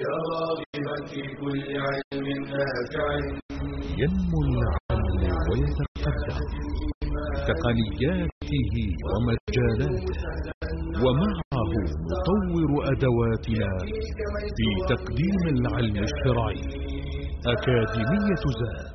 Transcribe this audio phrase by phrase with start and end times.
[0.00, 3.08] يا راغبا في كل علم نافع.
[4.00, 6.38] ينمو العلم ويتقدم.
[7.48, 8.74] تقنياته
[9.10, 10.04] ومجالاته.
[11.04, 11.72] ومعه
[12.10, 13.70] نطور أدواتنا
[14.56, 16.60] في تقديم العلم الشرعي.
[17.52, 18.88] أكاديمية زاد.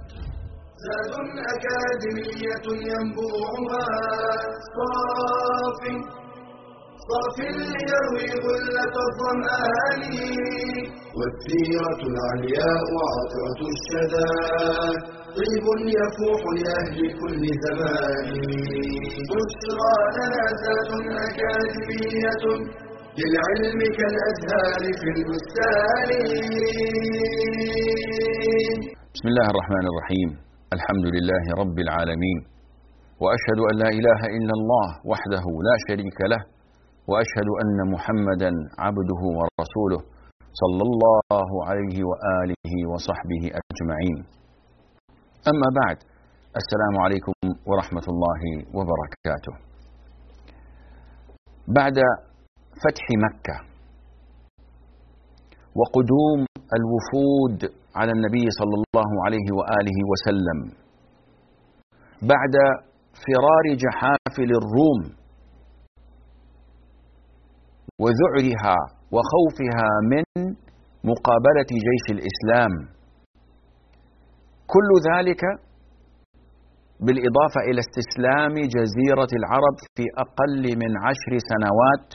[0.86, 1.14] زاد
[1.54, 3.86] أكاديمية ينبوعها.
[4.76, 5.82] صاف
[7.12, 10.04] صاف ليروي غلة الظمآن.
[11.18, 14.34] والسيرة العلياء عطرة الشدى.
[15.38, 15.66] طيب
[16.00, 18.28] يفوح لأهل كل زمان.
[19.32, 20.90] بشرى لنا زاد
[21.28, 22.44] أكاديمية
[23.20, 26.10] للعلم كالأزهار في البستان.
[29.16, 30.30] بسم الله الرحمن الرحيم.
[30.78, 32.40] الحمد لله رب العالمين.
[33.24, 36.42] وأشهد أن لا إله إلا الله وحده لا شريك له.
[37.10, 40.02] وأشهد أن محمدا عبده ورسوله
[40.62, 44.18] صلى الله عليه وآله وصحبه أجمعين.
[45.52, 45.98] أما بعد
[46.62, 47.34] السلام عليكم
[47.70, 48.42] ورحمة الله
[48.78, 49.54] وبركاته.
[51.68, 51.98] بعد
[52.84, 53.58] فتح مكة
[55.80, 56.40] وقدوم
[56.80, 57.60] الوفود
[57.96, 60.60] على النبي صلى الله عليه وآله وسلم
[62.34, 62.56] بعد
[63.24, 65.21] فرار جحافل الروم
[68.04, 68.78] وذعرها
[69.16, 70.26] وخوفها من
[71.12, 72.74] مقابلة جيش الإسلام.
[74.74, 75.42] كل ذلك
[77.06, 82.08] بالإضافة إلى استسلام جزيرة العرب في أقل من عشر سنوات.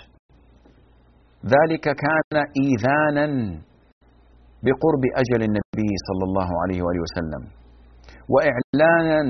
[1.54, 3.26] ذلك كان إيذانا
[4.64, 7.42] بقرب أجل النبي صلى الله عليه وآله وسلم
[8.32, 9.20] وإعلانا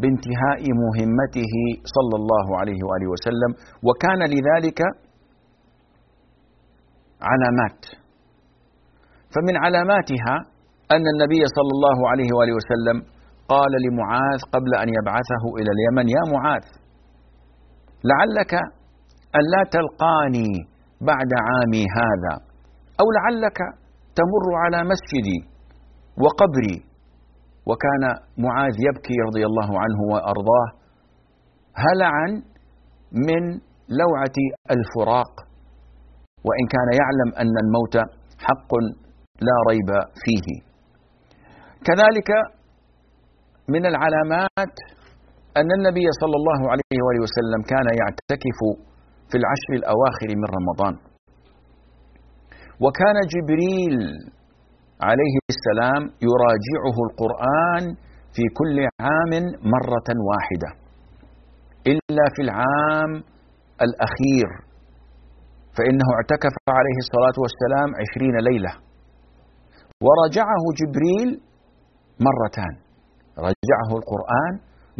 [0.00, 1.54] بانتهاء مهمته
[1.96, 3.50] صلى الله عليه وآله وسلم.
[3.86, 4.80] وكان لذلك
[7.28, 7.80] علامات.
[9.34, 10.36] فمن علاماتها
[10.94, 12.96] أن النبي صلى الله عليه وآله وسلم
[13.48, 16.64] قال لمعاذ قبل أن يبعثه إلى اليمن يا معاذ
[18.10, 18.54] لعلك
[19.38, 20.50] أن لا تلقاني
[21.00, 22.34] بعد عامي هذا
[23.00, 23.58] أو لعلك
[24.18, 25.38] تمر على مسجدي
[26.22, 26.90] وقبري.
[27.66, 28.04] وكان
[28.44, 30.68] معاذ يبكي رضي الله عنه وأرضاه
[31.84, 32.28] هلعا
[33.12, 33.42] من
[34.00, 34.36] لوعة
[34.70, 35.49] الفراق.
[36.46, 37.94] وإن كان يعلم أن الموت
[38.46, 38.70] حق
[39.48, 39.90] لا ريب
[40.24, 40.46] فيه.
[41.88, 42.30] كذلك
[43.68, 44.74] من العلامات
[45.56, 48.58] أن النبي صلى الله عليه وآله وسلم كان يعتكف
[49.30, 50.94] في العشر الأواخر من رمضان.
[52.84, 53.96] وكان جبريل
[55.08, 57.84] عليه السلام يراجعه القرآن
[58.34, 59.32] في كل عام
[59.74, 60.70] مرة واحدة
[61.86, 63.10] إلا في العام
[63.86, 64.48] الأخير
[65.80, 68.72] فإنه اعتكف عليه الصلاة والسلام عشرين ليلة.
[70.06, 71.28] ورجعه جبريل
[72.28, 72.74] مرتان.
[73.48, 74.52] رجعه القرآن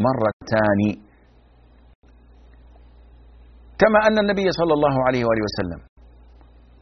[0.06, 0.80] مرتان.
[3.80, 5.80] كما أن النبي صلى الله عليه وآله وسلم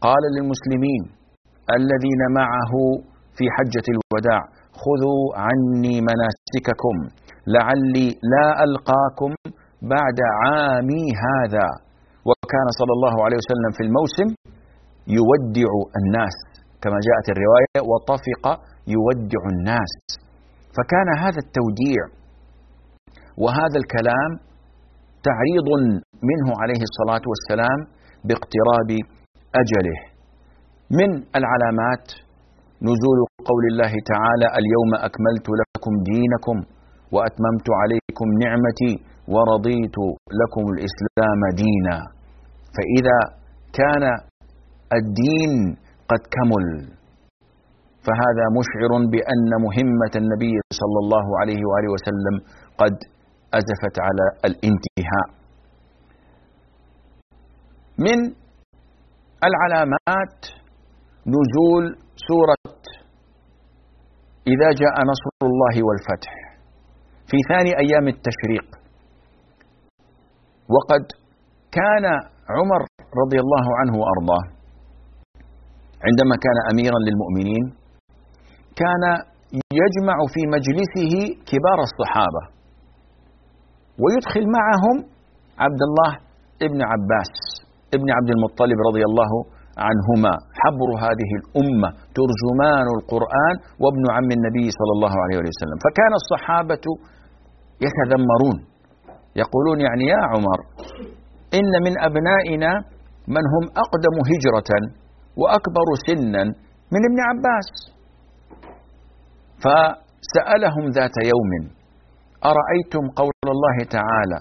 [0.07, 1.03] قال للمسلمين
[1.79, 2.73] الذين معه
[3.37, 4.43] في حجة الوداع
[4.83, 6.97] خذوا عني مناسككم
[7.47, 9.31] لعلي لا ألقاكم
[9.83, 11.88] بعد عامي هذا.
[12.29, 14.29] وكان صلى الله عليه وسلم في الموسم
[15.19, 15.71] يودع
[16.01, 16.37] الناس
[16.83, 18.45] كما جاءت الرواية وطفق
[18.97, 19.93] يودع الناس.
[20.77, 22.03] فكان هذا التوديع
[23.43, 24.31] وهذا الكلام
[25.29, 25.69] تعريض
[26.31, 27.79] منه عليه الصلاة والسلام
[28.29, 28.91] باقتراب
[29.63, 29.99] أجله.
[30.99, 32.07] من العلامات
[32.89, 33.19] نزول
[33.51, 36.57] قول الله تعالى اليوم أكملت لكم دينكم
[37.15, 38.93] وأتممت عليكم نعمتي
[39.35, 39.97] ورضيت
[40.41, 41.97] لكم الإسلام دينا.
[42.77, 43.19] فإذا
[43.79, 44.05] كان
[44.99, 45.53] الدين
[46.11, 46.67] قد كمل
[48.07, 52.35] فهذا مشعر بأن مهمة النبي صلى الله عليه وآله وسلم
[52.79, 52.95] قد
[53.59, 55.27] أزفت على الانتهاء.
[57.99, 58.19] من
[59.49, 60.39] العلامات
[61.35, 61.85] نزول
[62.29, 62.75] سورة
[64.47, 66.33] إذا جاء نصر الله والفتح.
[67.31, 68.67] في ثاني أيام التشريق
[70.75, 71.03] وقد
[71.79, 72.05] كان
[72.57, 72.81] عمر
[73.23, 74.45] رضي الله عنه وأرضاه.
[76.07, 77.65] عندما كان أميرا للمؤمنين
[78.83, 79.05] كان
[79.83, 81.13] يجمع في مجلسه
[81.51, 82.43] كبار الصحابة
[84.03, 84.97] ويدخل معهم
[85.65, 86.13] عبد الله
[86.67, 87.33] ابن عباس
[87.97, 89.33] ابن عبد المطلب رضي الله
[89.89, 90.33] عنهما.
[90.61, 91.89] حبر هذه الأمة
[92.19, 95.79] ترجمان القرآن وابن عم النبي صلى الله عليه وسلم.
[95.87, 96.85] فكان الصحابة
[97.85, 98.57] يتذمرون.
[99.43, 100.59] يقولون يعني يا عمر
[101.59, 102.71] إن من أبنائنا
[103.35, 104.71] من هم أقدم هجرة
[105.41, 106.45] وأكبر سنا
[106.95, 107.69] من ابن عباس.
[109.65, 111.53] فسألهم ذات يوم
[112.53, 114.39] أرأيتم قول الله تعالى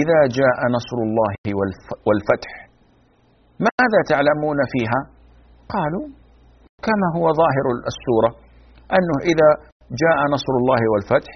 [0.00, 1.34] إذا جاء نصر الله
[2.06, 2.52] والفتح
[3.68, 5.00] ماذا تعلمون فيها؟
[5.74, 6.06] قالوا
[6.86, 8.30] كما هو ظاهر السورة
[8.96, 9.48] أنه إذا
[10.02, 11.32] جاء نصر الله والفتح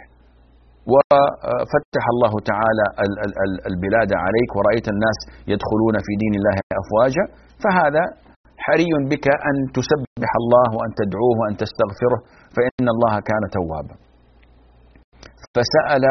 [0.92, 2.86] وفتح الله تعالى
[3.72, 5.18] البلاد عليك ورأيت الناس
[5.52, 7.24] يدخلون في دين الله أفواجا
[7.64, 8.04] فهذا
[8.64, 12.20] حري بك أن تسبح الله وأن تدعوه وأن تستغفره
[12.56, 13.94] فإن الله كان توابا.
[15.54, 16.04] فسأل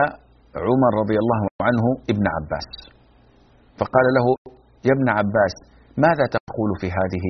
[0.68, 2.70] عمر رضي الله عنه ابن عباس
[3.80, 4.26] فقال له
[4.88, 5.54] يا ابن عباس
[6.06, 7.26] ماذا تقول في هذه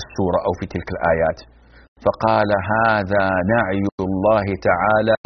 [0.00, 1.38] السورة أو في تلك الآيات؟
[2.04, 3.24] فقال هذا
[3.54, 5.18] نعي الله تعالى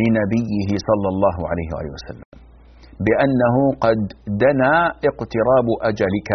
[0.00, 2.28] لنبيه صلى الله عليه وآله وسلم
[3.06, 4.00] بأنه قد
[4.44, 4.74] دنا
[5.10, 6.30] اقتراب أجلك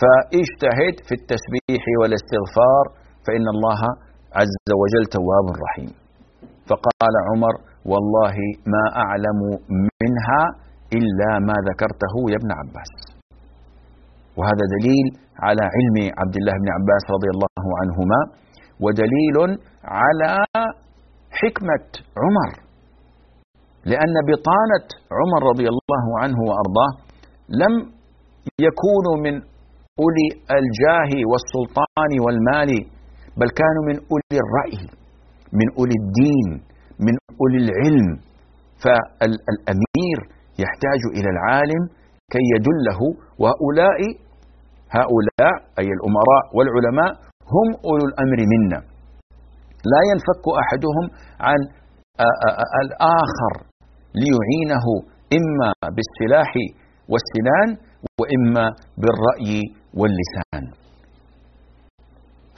[0.00, 2.84] فاجتهد في التسبيح والاستغفار
[3.26, 3.80] فإن الله
[4.40, 5.92] عز وجل تواب رحيم.
[6.70, 7.54] فقال عمر
[7.90, 8.36] والله
[8.74, 9.38] ما أعلم
[10.00, 10.42] منها
[10.98, 13.19] إلا ما ذكرته يا ابن عباس.
[14.40, 15.06] وهذا دليل
[15.46, 18.20] على علم عبد الله بن عباس رضي الله عنهما
[18.84, 19.36] ودليل
[20.00, 20.30] على
[21.40, 21.86] حكمة
[22.22, 22.50] عمر.
[23.90, 24.86] لأن بطانة
[25.18, 26.92] عمر رضي الله عنه وأرضاه
[27.62, 27.74] لم
[28.66, 29.34] يكونوا من
[30.02, 30.28] أولي
[30.60, 32.70] الجاه والسلطان والمال
[33.40, 34.80] بل كانوا من أولي الرأي
[35.58, 36.48] من أولي الدين
[37.06, 38.08] من أولي العلم.
[38.84, 40.18] فالأمير
[40.64, 41.82] يحتاج إلى العالم
[42.32, 43.00] كي يدله
[43.42, 43.98] وهؤلاء
[44.98, 47.10] هؤلاء أي الأمراء والعلماء
[47.54, 48.80] هم أولو الأمر منا.
[49.92, 51.04] لا ينفك أحدهم
[51.48, 51.60] عن
[52.84, 53.52] الآخر
[54.22, 54.86] ليعينه
[55.38, 56.52] إما بالسلاح
[57.12, 57.68] والسنان
[58.20, 58.66] وإما
[59.00, 59.56] بالرأي
[59.98, 60.64] واللسان.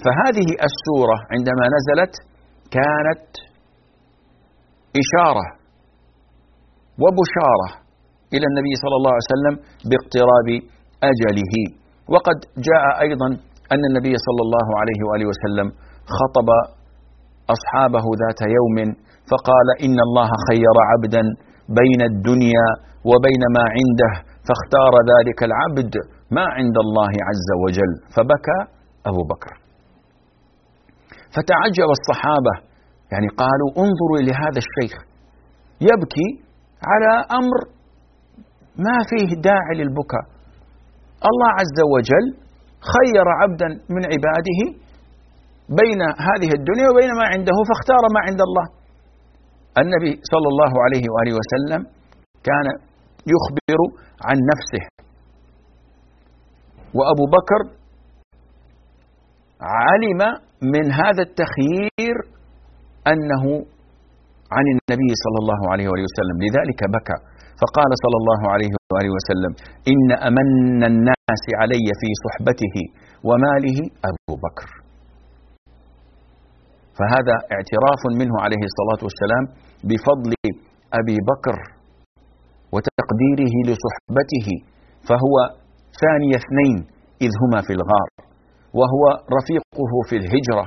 [0.04, 2.14] فهذه السورة عندما نزلت
[2.76, 3.30] كانت
[5.02, 5.46] إشارة
[7.02, 7.68] وبشارة
[8.34, 9.54] إلى النبي صلى الله عليه وسلم
[9.90, 10.48] باقتراب
[11.10, 11.54] أجله.
[12.08, 12.38] وقد
[12.68, 13.28] جاء أيضا
[13.72, 15.68] أن النبي صلى الله عليه وآله وسلم
[16.18, 16.48] خطب
[17.54, 18.76] أصحابه ذات يوم
[19.30, 21.22] فقال إن الله خير عبدا
[21.80, 22.68] بين الدنيا
[23.10, 24.12] وبين ما عنده
[24.48, 25.94] فاختار ذلك العبد
[26.36, 28.58] ما عند الله عز وجل فبكى
[29.06, 29.52] أبو بكر.
[31.34, 32.54] فتعجب الصحابة
[33.12, 34.94] يعني قالوا انظروا لهذا الشيخ
[35.80, 36.28] يبكي
[36.90, 37.60] على أمر
[38.86, 40.24] ما فيه داعي للبكاء.
[41.30, 42.26] الله عز وجل
[42.94, 44.60] خير عبدا من عباده
[45.80, 48.66] بين هذه الدنيا وبين ما عنده فاختار ما عند الله.
[49.82, 51.80] النبي صلى الله عليه وآله وسلم
[52.48, 52.66] كان
[53.34, 53.80] يخبر
[54.26, 54.84] عن نفسه.
[56.98, 57.60] وأبو بكر
[59.60, 60.20] علم
[60.74, 62.16] من هذا التخيير
[63.12, 63.44] أنه
[64.56, 66.36] عن النبي صلى الله عليه وآله وسلم.
[66.44, 67.18] لذلك بكى.
[67.62, 69.52] فقال صلى الله عليه وآله وسلم
[69.92, 72.76] إن أمن الناس علي في صحبته
[73.28, 73.78] وماله
[74.10, 74.68] أبو بكر.
[76.98, 79.44] فهذا اعتراف منه عليه الصلاة والسلام
[79.88, 80.32] بفضل
[81.00, 81.56] أبي بكر
[82.74, 84.48] وتقديره لصحبته
[85.08, 85.34] فهو
[86.02, 86.76] ثاني اثنين
[87.26, 88.08] إذ هما في الغار
[88.78, 89.02] وهو
[89.38, 90.64] رفيقه في الهجرة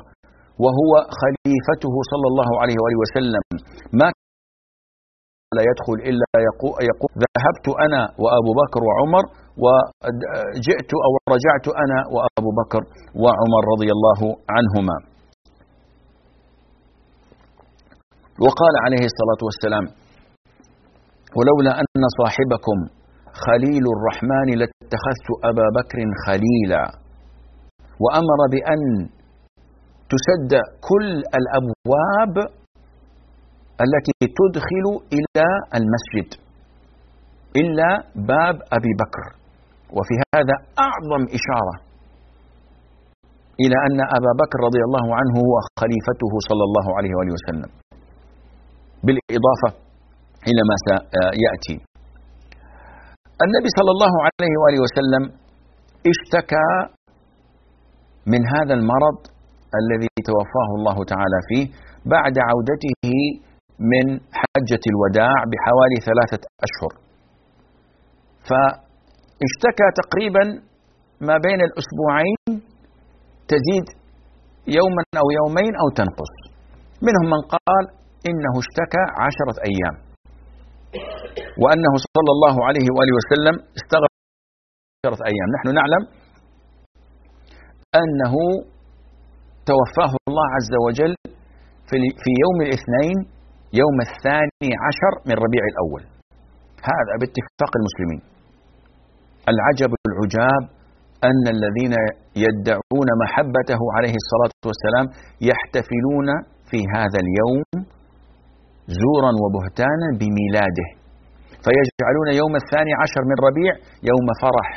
[0.63, 3.43] وهو خليفته صلى الله عليه وآله وسلم.
[3.99, 4.07] ما
[5.55, 6.73] لا يدخل إلا يقول,
[7.23, 9.23] ذهبت أنا وأبو بكر وعمر
[9.63, 12.81] وجئت أو رجعت أنا وأبو بكر
[13.23, 14.19] وعمر رضي الله
[14.55, 14.97] عنهما.
[18.45, 19.85] وقال عليه الصلاة والسلام
[21.37, 22.77] ولولا أن صاحبكم
[23.45, 26.83] خليل الرحمن لاتخذت أبا بكر خليلا
[28.03, 28.81] وأمر بأن
[30.11, 30.51] تسد
[30.89, 31.07] كل
[31.39, 32.35] الأبواب
[33.83, 34.85] التي تدخل
[35.17, 35.45] إلى
[35.79, 36.29] المسجد
[37.61, 39.25] إلا باب أبي بكر.
[39.97, 40.55] وفي هذا
[40.87, 41.75] أعظم إشارة
[43.63, 47.69] إلى أن أبا بكر رضي الله عنه هو خليفته صلى الله عليه وآله وسلم.
[49.05, 49.69] بالإضافة
[50.49, 51.75] إلى ما سيأتي.
[53.45, 55.23] النبي صلى الله عليه وآله وسلم
[56.11, 56.69] اشتكى
[58.33, 59.17] من هذا المرض
[59.81, 61.65] الذي توفاه الله تعالى فيه
[62.15, 63.03] بعد عودته
[63.79, 64.05] من
[64.39, 66.93] حجة الوداع بحوالي ثلاثة أشهر.
[68.49, 70.43] فاشتكى تقريبا
[71.27, 72.61] ما بين الأسبوعين
[73.51, 73.87] تزيد
[74.67, 76.33] يوما أو يومين أو تنقص.
[77.07, 77.85] منهم من قال
[78.29, 79.95] إنه اشتكى عشرة أيام.
[81.63, 84.13] وأنه صلى الله عليه وآله وسلم استغرق
[85.05, 85.47] عشرة أيام.
[85.55, 86.03] نحن نعلم
[88.01, 88.33] أنه
[89.71, 91.13] توفاه الله عز وجل
[92.23, 93.34] في يوم الاثنين
[93.81, 96.03] يوم الثاني عشر من ربيع الأول.
[96.89, 98.21] هذا باتفاق المسلمين.
[99.51, 100.63] العجب العجاب
[101.29, 101.93] أن الذين
[102.45, 105.05] يدعون محبته عليه الصلاة والسلام
[105.49, 106.27] يحتفلون
[106.69, 107.63] في هذا اليوم
[109.01, 110.87] زورا وبهتانا بميلاده.
[111.65, 113.71] فيجعلون يوم الثاني عشر من ربيع
[114.11, 114.69] يوم فرح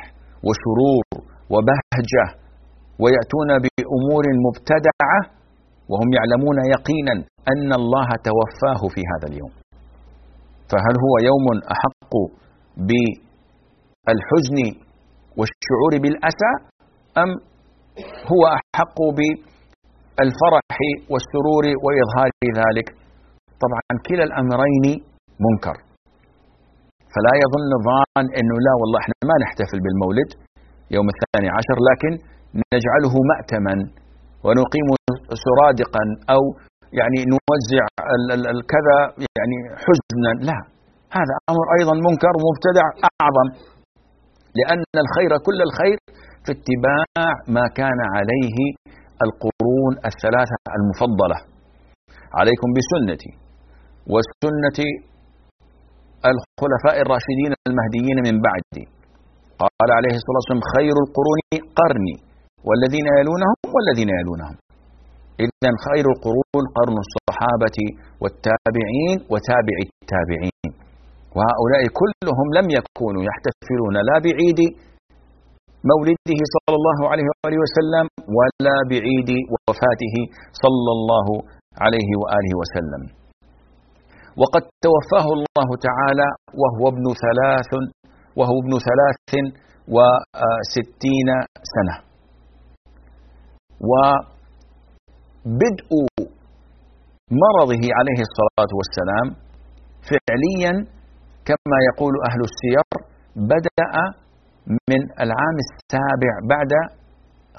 [0.46, 1.06] وسرور
[1.52, 2.26] وبهجة
[3.02, 5.18] ويأتون بأمور مبتدعة
[5.90, 7.14] وهم يعلمون يقينا
[7.52, 9.52] أن الله توفاه في هذا اليوم.
[10.70, 12.12] فهل هو يوم أحق
[12.88, 14.58] بالحزن
[15.38, 16.52] والشعور بالأسى
[17.22, 17.30] أم
[18.32, 20.78] هو أحق بالفرح
[21.12, 22.30] والسرور وإظهار
[22.62, 22.88] ذلك؟
[23.64, 24.86] طبعا كلا الأمرين
[25.46, 25.76] منكر.
[27.14, 30.30] فلا يظن ظان أنه لا والله إحنا ما نحتفل بالمولد
[30.96, 32.12] يوم الثاني عشر لكن
[32.74, 33.74] نجعله مأتما
[34.44, 34.86] ونقيم
[35.44, 36.04] سرادقا
[36.34, 36.42] أو
[37.00, 37.84] يعني نوزع
[38.54, 38.98] الكذا
[39.38, 40.30] يعني حزنا.
[40.48, 40.58] لا
[41.18, 43.48] هذا أمر أيضا منكر ومبتدع أعظم
[44.58, 45.98] لأن الخير كل الخير
[46.44, 47.04] في اتباع
[47.56, 48.58] ما كان عليه
[49.26, 51.38] القرون الثلاثة المفضلة.
[52.38, 53.32] عليكم بسنتي
[54.12, 54.78] وسنة
[56.32, 58.84] الخلفاء الراشدين المهديين من بعدي.
[59.62, 61.40] قال عليه الصلاة والسلام خير القرون
[61.78, 62.16] قرني
[62.68, 64.56] والذين يلونهم والذين يلونهم.
[65.44, 67.78] إذا خير القرون قرن الصحابة
[68.22, 70.70] والتابعين وتابع التابعين.
[71.36, 74.60] وهؤلاء كلهم لم يكونوا يحتفلون لا بعيد
[75.92, 78.04] مولده صلى الله عليه وآله وسلم
[78.38, 80.14] ولا بعيد وفاته
[80.64, 81.26] صلى الله
[81.84, 83.02] عليه وآله وسلم.
[84.40, 86.28] وقد توفاه الله تعالى
[86.60, 87.70] وهو ابن ثلاث
[88.38, 89.32] وهو ابن ثلاث
[89.94, 91.28] وستين
[91.74, 91.94] سنة.
[95.46, 95.90] وبدء
[97.42, 99.26] مرضه عليه الصلاة والسلام
[100.08, 100.72] فعليا
[101.48, 102.88] كما يقول أهل السير
[103.36, 103.92] بدأ
[104.90, 106.72] من العام السابع بعد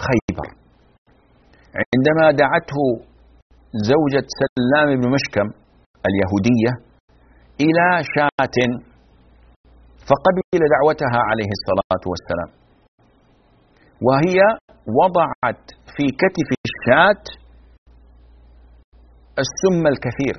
[0.08, 0.48] خيبر.
[1.92, 2.80] عندما دعته
[3.92, 5.48] زوجة سلام بن مشكم
[6.08, 6.72] اليهودية
[7.66, 8.58] إلى شاة
[10.10, 12.50] فقبل دعوتها عليه الصلاة والسلام.
[14.08, 14.40] وهي
[15.00, 15.64] وضعت
[15.96, 17.39] في كتف الشاة
[19.44, 20.36] السم الكثير.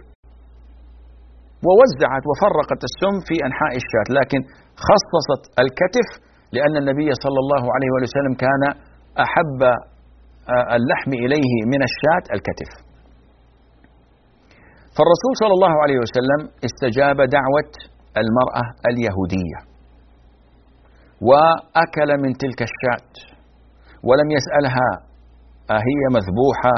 [1.66, 4.40] ووزعت وفرقت السم في أنحاء الشاة لكن
[4.88, 6.09] خصصت الكتف
[6.57, 8.62] لأن النبي صلى الله عليه وسلم كان
[9.25, 9.61] أحب
[10.54, 12.71] آه، اللحم إليه من الشاة الكتف.
[14.97, 17.73] فالرسول صلى الله عليه وسلم استجاب دعوة
[18.23, 19.59] المرأة اليهودية
[21.28, 23.12] وأكل من تلك الشاة
[24.09, 24.88] ولم يسألها
[25.78, 26.75] أهي مذبوحة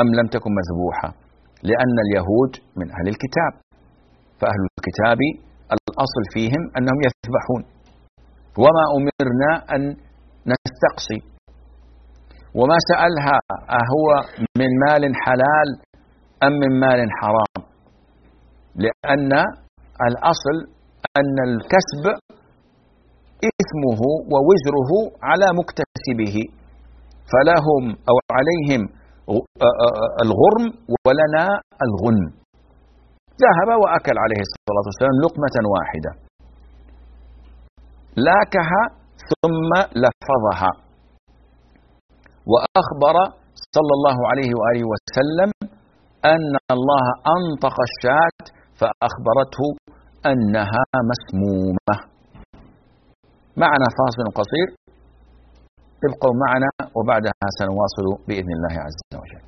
[0.00, 1.08] أم لم تكن مذبوحة؟
[1.62, 3.52] لأن اليهود من أهل الكتاب.
[4.40, 5.20] فأهل الكتاب
[5.76, 7.62] الأصل فيهم أنهم يذبحون.
[8.62, 9.82] وما أمرنا أن
[10.52, 11.20] نستقصي.
[12.58, 13.36] وما سألها
[13.82, 14.06] أهو
[14.58, 15.68] من مال حلال
[16.46, 17.66] أم من مال حرام؟
[18.84, 19.32] لأن
[20.08, 20.56] الأصل
[21.16, 22.04] أن الكسب
[23.50, 24.00] إثمه
[24.32, 24.90] ووزره
[25.22, 26.36] على مكتسبه.
[27.32, 29.01] فلهم أو عليهم
[30.24, 30.64] الغرم
[31.06, 31.44] ولنا
[31.86, 32.42] الغنم
[33.44, 36.10] ذهب وأكل عليه الصلاة والسلام لقمة واحدة.
[38.16, 38.82] لاكها
[39.30, 39.70] ثم
[40.04, 40.72] لفظها.
[42.52, 43.16] وأخبر
[43.74, 45.50] صلى الله عليه وآله وسلم
[46.24, 48.40] أن الله أنطق الشاة
[48.78, 49.64] فأخبرته
[50.26, 51.96] أنها مسمومة.
[53.56, 54.68] معنا فاصل قصير.
[56.08, 59.42] ابقوا معنا وبعدها سنواصل بإذن الله عز وجل.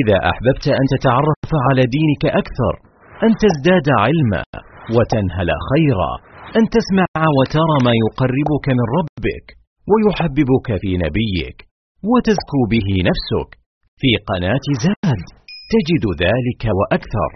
[0.00, 2.74] إذا أحببت أن تتعرف على دينك أكثر
[3.22, 4.42] أن تزداد علما
[4.96, 6.12] وتنهل خيرا
[6.58, 7.06] أن تسمع
[7.38, 9.46] وترى ما يقربك من ربك
[9.90, 11.58] ويحببك في نبيك
[12.10, 13.63] وتزكو به نفسك.
[14.00, 15.22] في قناة زاد
[15.72, 17.30] تجد ذلك وأكثر.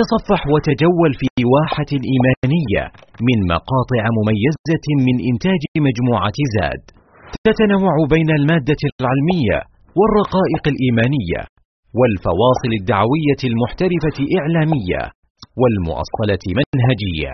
[0.00, 2.84] تصفح وتجول في واحة إيمانية
[3.28, 6.82] من مقاطع مميزة من إنتاج مجموعة زاد.
[7.46, 9.58] تتنوع بين المادة العلمية
[9.98, 11.40] والرقائق الإيمانية
[11.98, 15.02] والفواصل الدعوية المحترفة إعلامية
[15.60, 17.32] والمؤصلة منهجية.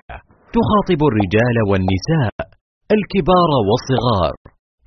[0.57, 2.35] تخاطب الرجال والنساء
[2.97, 4.35] الكبار والصغار.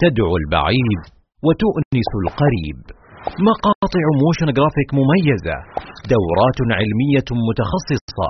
[0.04, 1.02] تدعو البعيد
[1.46, 2.99] وتؤنس القريب.
[3.50, 5.58] مقاطع motion graphic مميزة
[6.14, 8.30] دورات علمية متخصصة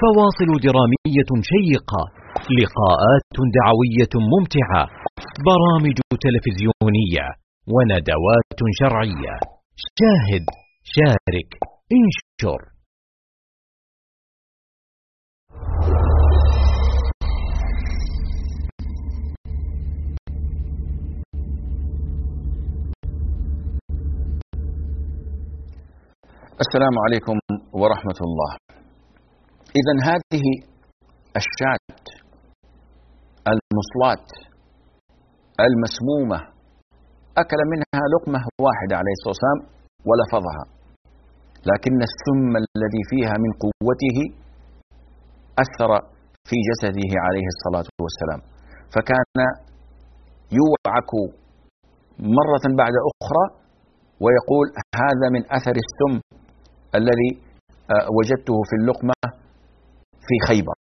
[0.00, 2.02] فواصل درامية شيقة
[2.58, 4.82] لقاءات دعوية ممتعة
[5.48, 7.26] برامج تلفزيونية
[7.74, 9.34] وندوات شرعية.
[9.98, 10.44] شاهد
[10.94, 11.50] شارك
[11.98, 12.77] انشر.
[26.64, 27.36] السلام عليكم
[27.80, 28.52] ورحمة الله.
[29.80, 30.44] إذا هذه
[31.40, 31.98] الشاة
[33.52, 34.28] المصلاة
[35.66, 36.38] المسمومة
[37.42, 39.60] أكل منها لقمة واحدة عليه الصلاة والسلام
[40.08, 40.64] ولفظها
[41.70, 44.18] لكن السم الذي فيها من قوته
[45.64, 45.90] أثر
[46.48, 48.40] في جسده عليه الصلاة والسلام
[48.94, 49.38] فكان
[50.60, 51.10] يوعك
[52.38, 53.44] مرة بعد أخرى
[54.24, 54.66] ويقول
[55.02, 56.14] هذا من أثر السم
[56.94, 57.30] الذي
[57.94, 59.20] آه، وجدته في اللقمة
[60.26, 60.78] في خيبر.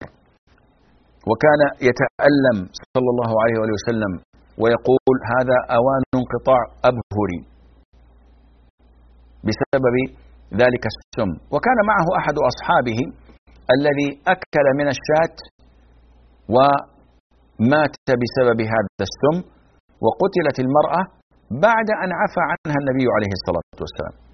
[1.31, 2.59] وكان يتألم
[2.95, 4.13] صلى الله عليه وآله وسلم
[4.63, 7.41] ويقول هذا أوان انقطاع أبهري
[9.47, 9.97] بسبب
[10.63, 11.31] ذلك السم.
[11.55, 12.99] وكان معه أحد أصحابه
[13.77, 15.37] الذي أكل من الشاة
[16.55, 19.37] ومات بسبب هذا السم
[20.05, 21.03] وقتلت المرأة
[21.51, 24.26] بعد أن عفى عنها النبي عليه الصلاة والسلام.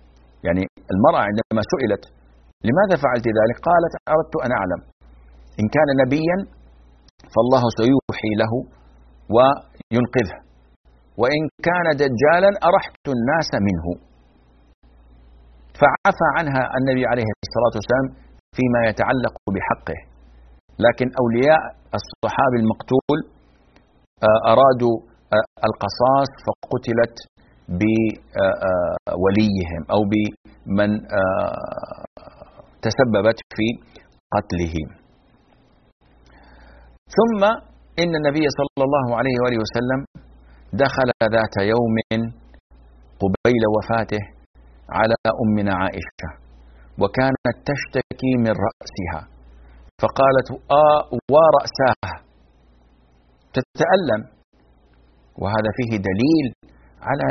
[0.46, 0.62] يعني
[0.94, 2.02] المرأة عندما سئلت
[2.68, 4.80] لماذا فعلت ذلك؟ قالت أردت أن أعلم.
[5.60, 6.38] إن كان نبيا
[7.34, 8.52] فالله سيوحي له
[9.34, 10.38] وينقذه.
[11.20, 13.86] وإن كان دجالا أرحت الناس منه.
[15.80, 18.06] فعفى عنها النبي عليه الصلاة والسلام
[18.56, 19.98] فيما يتعلق بحقه.
[20.86, 21.62] لكن أولياء
[21.98, 23.18] الصحابي المقتول
[24.26, 24.96] آه، أرادوا
[25.34, 27.16] آه، القصاص فقتلت
[29.12, 32.04] بوليهم أو بمن آه،
[32.82, 33.66] تسببت في
[34.34, 34.74] قتله
[37.16, 37.42] ثم
[38.02, 40.00] إن النبي صلى الله عليه وآله وسلم
[40.72, 41.96] دخل ذات يوم
[43.22, 44.22] قبيل وفاته
[44.90, 46.28] على أمنا عائشة
[47.00, 49.22] وكانت تشتكي من رأسها
[50.02, 52.12] فقالت آه ورأساه
[53.54, 54.22] تتألم.
[55.38, 56.46] وهذا فيه دليل
[57.08, 57.26] على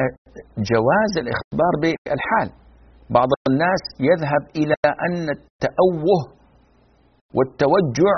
[0.71, 2.49] جواز الإخبار بالحال.
[3.17, 6.21] بعض الناس يذهب إلى أن التأوه
[7.36, 8.15] والتوجع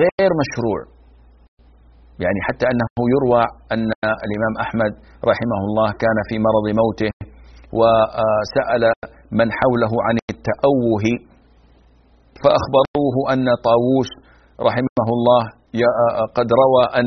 [0.00, 0.80] غير مشروع.
[2.24, 3.42] يعني حتى أنه يروى
[3.74, 3.90] أن
[4.26, 4.92] الإمام أحمد
[5.30, 7.12] رحمه الله كان في مرض موته
[7.78, 8.82] وسأل
[9.38, 11.04] من حوله عن التأوه
[12.42, 14.10] فأخبروه أن طاووس
[14.68, 15.42] رحمه الله
[16.38, 17.06] قد روى أن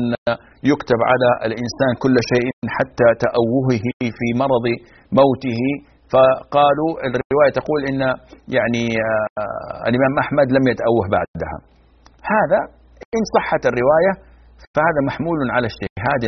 [0.72, 3.86] يكتب على الإنسان كل شيء حتى تأوهه
[4.18, 4.66] في مرض
[5.20, 5.62] موته.
[6.12, 8.00] فقالوا الرواية تقول إن
[8.56, 8.84] يعني
[9.88, 11.58] الإمام أحمد لم يتأوه بعدها.
[12.34, 12.60] هذا
[13.16, 14.12] إن صحت الرواية
[14.74, 16.24] فهذا محمول على اجتهاد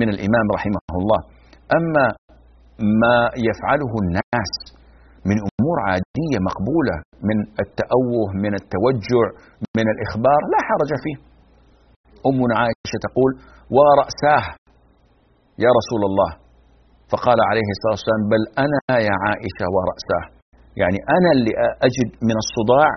[0.00, 1.20] من الإمام رحمه الله
[1.78, 2.06] أما
[3.02, 3.18] ما
[3.48, 4.52] يفعله الناس
[5.30, 6.96] من أمور عادية مقبولة
[7.28, 9.24] من التأوه من التوجع
[9.78, 11.16] من الإخبار لا حرج فيه.
[12.28, 13.30] أمنا عائشة تقول
[13.76, 14.44] ورأساه
[15.64, 16.30] يا رسول الله.
[17.12, 20.24] فقال عليه الصلاة والسلام بل أنا يا عائشة ورأساه
[20.80, 21.52] يعني أنا اللي
[21.88, 22.90] أجد من الصداع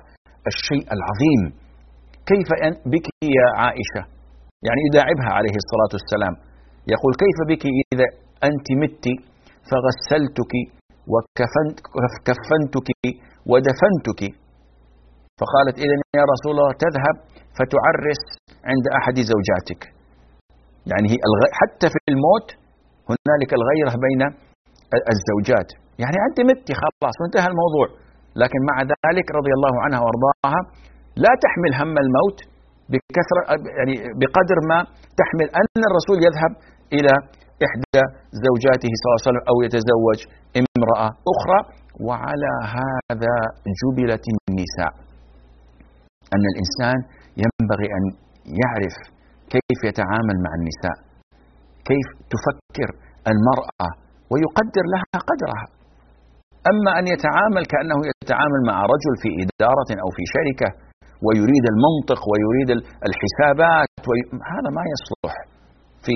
[0.51, 1.41] الشيء العظيم.
[2.31, 2.49] كيف
[2.93, 3.07] بك
[3.39, 4.03] يا عائشة.
[4.67, 6.33] يعني يداعبها عليه الصلاة والسلام.
[6.93, 8.07] يقول كيف بك إذا
[8.49, 9.05] أنت مت
[9.69, 10.53] فغسلتك
[11.11, 11.85] وكفنتك
[13.51, 14.21] ودفنتك.
[15.39, 17.15] فقالت إذن يا رسول الله تذهب
[17.57, 18.21] فتعرس
[18.69, 19.81] عند أحد زوجاتك.
[20.91, 21.17] يعني هي
[21.59, 22.47] حتى في الموت
[23.09, 24.21] هنالك الغيرة بين
[25.13, 25.69] الزوجات.
[26.01, 27.87] يعني أنت مت خلاص وانتهى الموضوع.
[28.41, 30.61] لكن مع ذلك رضي الله عنها وأرضاها
[31.23, 32.39] لا تحمل هم الموت
[32.91, 33.41] بكثرة
[33.79, 34.79] يعني بقدر ما
[35.19, 36.51] تحمل أن الرسول يذهب
[36.97, 37.13] إلى
[37.67, 38.03] إحدى
[38.45, 40.19] زوجاته صلى الله عليه وسلم أو يتزوج
[40.61, 41.59] امرأة أخرى
[42.07, 43.35] وعلى هذا
[43.81, 44.93] جبلت النساء.
[46.35, 46.97] أن الإنسان
[47.43, 48.03] ينبغي أن
[48.61, 48.95] يعرف
[49.53, 50.97] كيف يتعامل مع النساء
[51.89, 52.89] كيف تفكر
[53.31, 53.89] المرأة
[54.31, 55.65] ويقدر لها قدرها.
[56.71, 60.69] أما أن يتعامل كأنه يتعامل مع رجل في إدارة أو في شركة
[61.25, 62.69] ويريد المنطق ويريد
[63.07, 63.89] الحسابات
[64.53, 65.35] هذا ما يصلح
[66.05, 66.15] في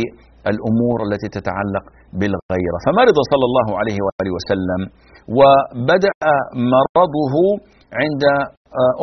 [0.51, 1.85] الأمور التي تتعلق
[2.19, 2.77] بالغيرة.
[2.85, 4.81] فمرض صلى الله عليه وآله وسلم
[5.39, 6.19] وبدأ
[6.75, 7.35] مرضه
[8.01, 8.23] عند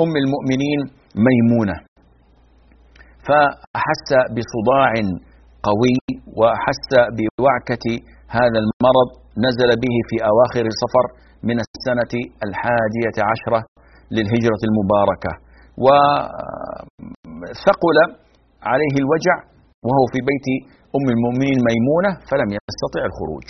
[0.03, 0.81] أم المؤمنين
[1.27, 1.77] ميمونة.
[3.27, 4.93] فأحس بصداع
[5.69, 5.99] قوي
[6.39, 7.87] وأحس بوعكة
[8.39, 9.09] هذا المرض
[9.47, 11.05] نزل به في أواخر صفر
[11.49, 12.13] من السنة
[12.47, 13.61] الحادية عشرة
[14.15, 15.33] للهجرة المباركة.
[17.37, 17.97] وثقل
[18.71, 19.37] عليه الوجع
[19.87, 20.47] وهو في بيت
[20.97, 23.47] أم المؤمنين ميمونة فلم يستطع الخروج.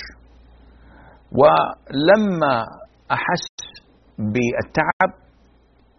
[1.40, 2.54] ولما
[3.16, 3.46] أحس
[4.34, 5.10] بالتعب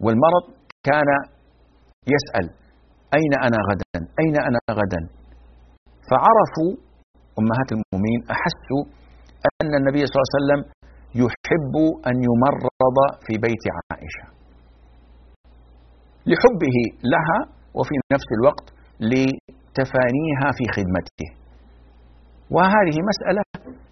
[0.04, 0.44] والمرض
[0.88, 1.08] كان
[2.14, 2.46] يسأل
[3.18, 5.00] أين أنا غدا؟ أين أنا غدا؟
[6.08, 6.72] فعرفوا
[7.40, 8.82] أمهات المؤمنين أحسوا
[9.62, 10.60] أن النبي صلى الله عليه وسلم
[11.22, 11.74] يحب
[12.08, 14.26] أن يمرض في بيت عائشة.
[16.30, 16.76] لحبه
[17.12, 17.38] لها
[17.74, 18.66] وفي نفس الوقت
[19.78, 21.28] لتفانيها في خدمته.
[22.50, 23.42] وهذه مسألة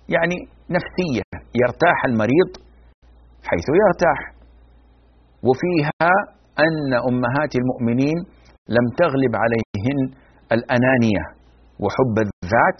[0.09, 0.37] يعني
[0.71, 1.23] نفسية
[1.63, 2.51] يرتاح المريض
[3.45, 4.21] حيث يرتاح.
[5.49, 6.13] وفيها
[6.67, 8.19] أن أمهات المؤمنين
[8.69, 9.99] لم تغلب عليهن
[10.53, 11.25] الأنانية
[11.83, 12.79] وحب الذات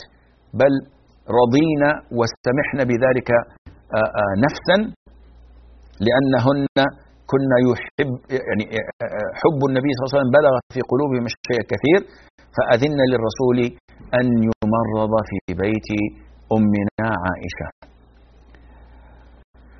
[0.55, 0.73] بل
[1.41, 4.77] رضينا واستمحن بذلك آه، آه، نفسا
[6.07, 6.67] لأنهن
[7.31, 8.13] كنا يحب
[8.49, 12.01] يعني آه، حب النبي صلى الله عليه وسلم بلغ في قلوبهم الشيء الكثير.
[12.57, 13.59] فأذن للرسول
[14.19, 15.89] أن يمرض في بيت
[16.57, 17.69] أمنا عائشة.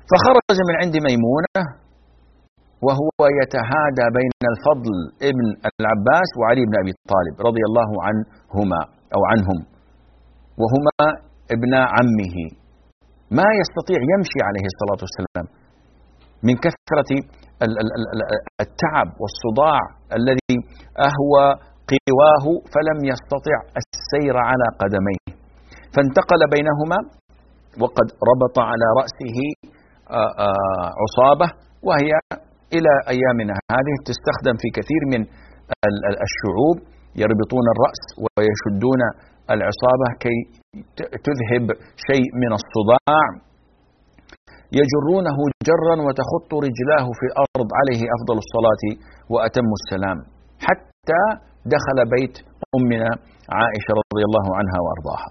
[0.09, 1.61] فخرج من عند ميمونة
[2.85, 4.95] وهو يتهادى بين الفضل
[5.29, 5.45] ابن
[5.79, 8.81] العباس وعلي بن أبي طالب رضي الله عنهما
[9.15, 9.59] أو عنهم
[10.61, 11.05] وهما
[11.55, 12.37] ابن عمه.
[13.39, 15.45] ما يستطيع يمشي عليه الصلاة والسلام
[16.47, 17.09] من كثرة
[18.63, 19.79] التعب والصداع
[20.19, 20.55] الذي
[21.09, 21.47] أهوى
[21.93, 25.29] قواه فلم يستطع السير على قدميه.
[25.93, 26.99] فانتقل بينهما
[27.81, 29.39] وقد ربط على رأسه
[31.01, 31.47] عصابة
[31.87, 32.11] وهي
[32.75, 35.21] إلى أيامنا هذه تستخدم في كثير من
[36.27, 36.77] الشعوب.
[37.23, 39.01] يربطون الرأس ويشدون
[39.55, 40.37] العصابة كي
[41.27, 41.65] تذهب
[42.09, 43.25] شيء من الصداع.
[44.81, 45.37] يجرونه
[45.69, 48.83] جرا وتخط رجلاه في الأرض عليه أفضل الصلاة
[49.33, 50.17] وأتم السلام.
[50.67, 51.23] حتى
[51.75, 52.35] دخل بيت
[52.77, 53.11] أمنا
[53.59, 55.27] عائشة رضي الله عنها وأرضاها.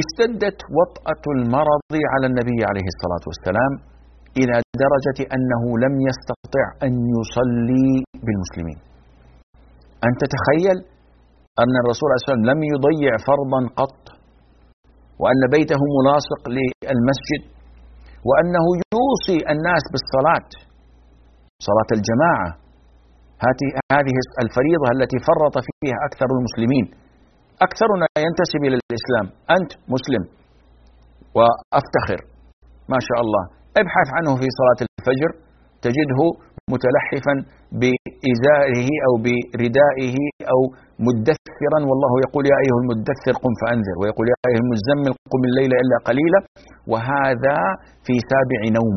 [0.00, 3.72] اشتدت وطأة المرض على النبي عليه الصلاة والسلام
[4.40, 7.90] إلى درجة أنه لم يستطع أن يصلي
[8.24, 8.78] بالمسلمين.
[10.06, 10.78] أن تتخيل
[11.62, 14.02] أن الرسول عليه الصلاة والسلام لم يضيع فرضا قط
[15.22, 17.42] وأن بيته ملاصق للمسجد
[18.28, 20.48] وأنه يوصي الناس بالصلاة
[21.68, 22.48] صلاة الجماعة
[23.96, 26.84] هذه الفريضة التي فرط فيها أكثر المسلمين.
[27.66, 29.26] أكثرنا ينتسب إلى الإسلام.
[29.56, 30.22] أنت مسلم.
[31.36, 32.20] وأفتخر.
[32.92, 33.44] ما شاء الله.
[33.82, 35.30] ابحث عنه في صلاة الفجر.
[35.86, 36.20] تجده
[36.74, 37.34] متلحفا
[37.80, 40.16] بإزاره أو بردائه
[40.52, 40.60] أو
[41.06, 41.78] مدثرا.
[41.90, 43.96] والله يقول يا أيها المدثر قم فأنذر.
[44.00, 46.40] ويقول يا أيها المزمل قم الليل إلا قليلا.
[46.92, 47.58] وهذا
[48.06, 48.96] في سابع نوم.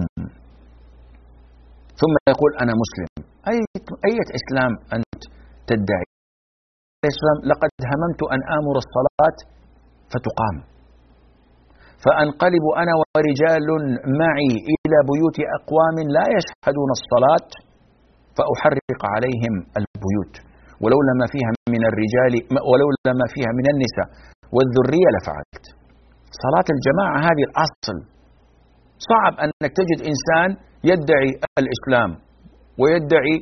[2.02, 3.10] ثم يقول أنا مسلم.
[3.52, 3.58] أي
[4.10, 5.22] أية إسلام أنت
[5.70, 6.08] تدعي؟
[7.04, 9.38] الإسلام لقد هممت أن آمر الصلاة
[10.12, 10.56] فتقام.
[12.04, 13.68] فأنقلب أنا ورجال
[14.22, 17.50] معي إلى بيوت أقوام لا يشهدون الصلاة
[18.38, 20.36] فأحرق عليهم البيوت.
[20.84, 22.34] ولولا ما فيها من الرجال
[22.70, 24.08] ولولا ما فيها من النساء
[24.56, 25.66] والذرية لفعلت.
[26.44, 27.98] صلاة الجماعة هذه الأصل.
[29.10, 30.50] صعب أنك تجد إنسان
[30.92, 31.30] يدعي
[31.62, 32.12] الإسلام
[32.82, 33.36] ويدعي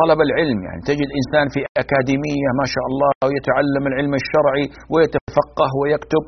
[0.00, 6.24] طلب العلم يعني تجد إنسان في أكاديمية ما شاء الله ويتعلم العلم الشرعي ويتفقه ويكتب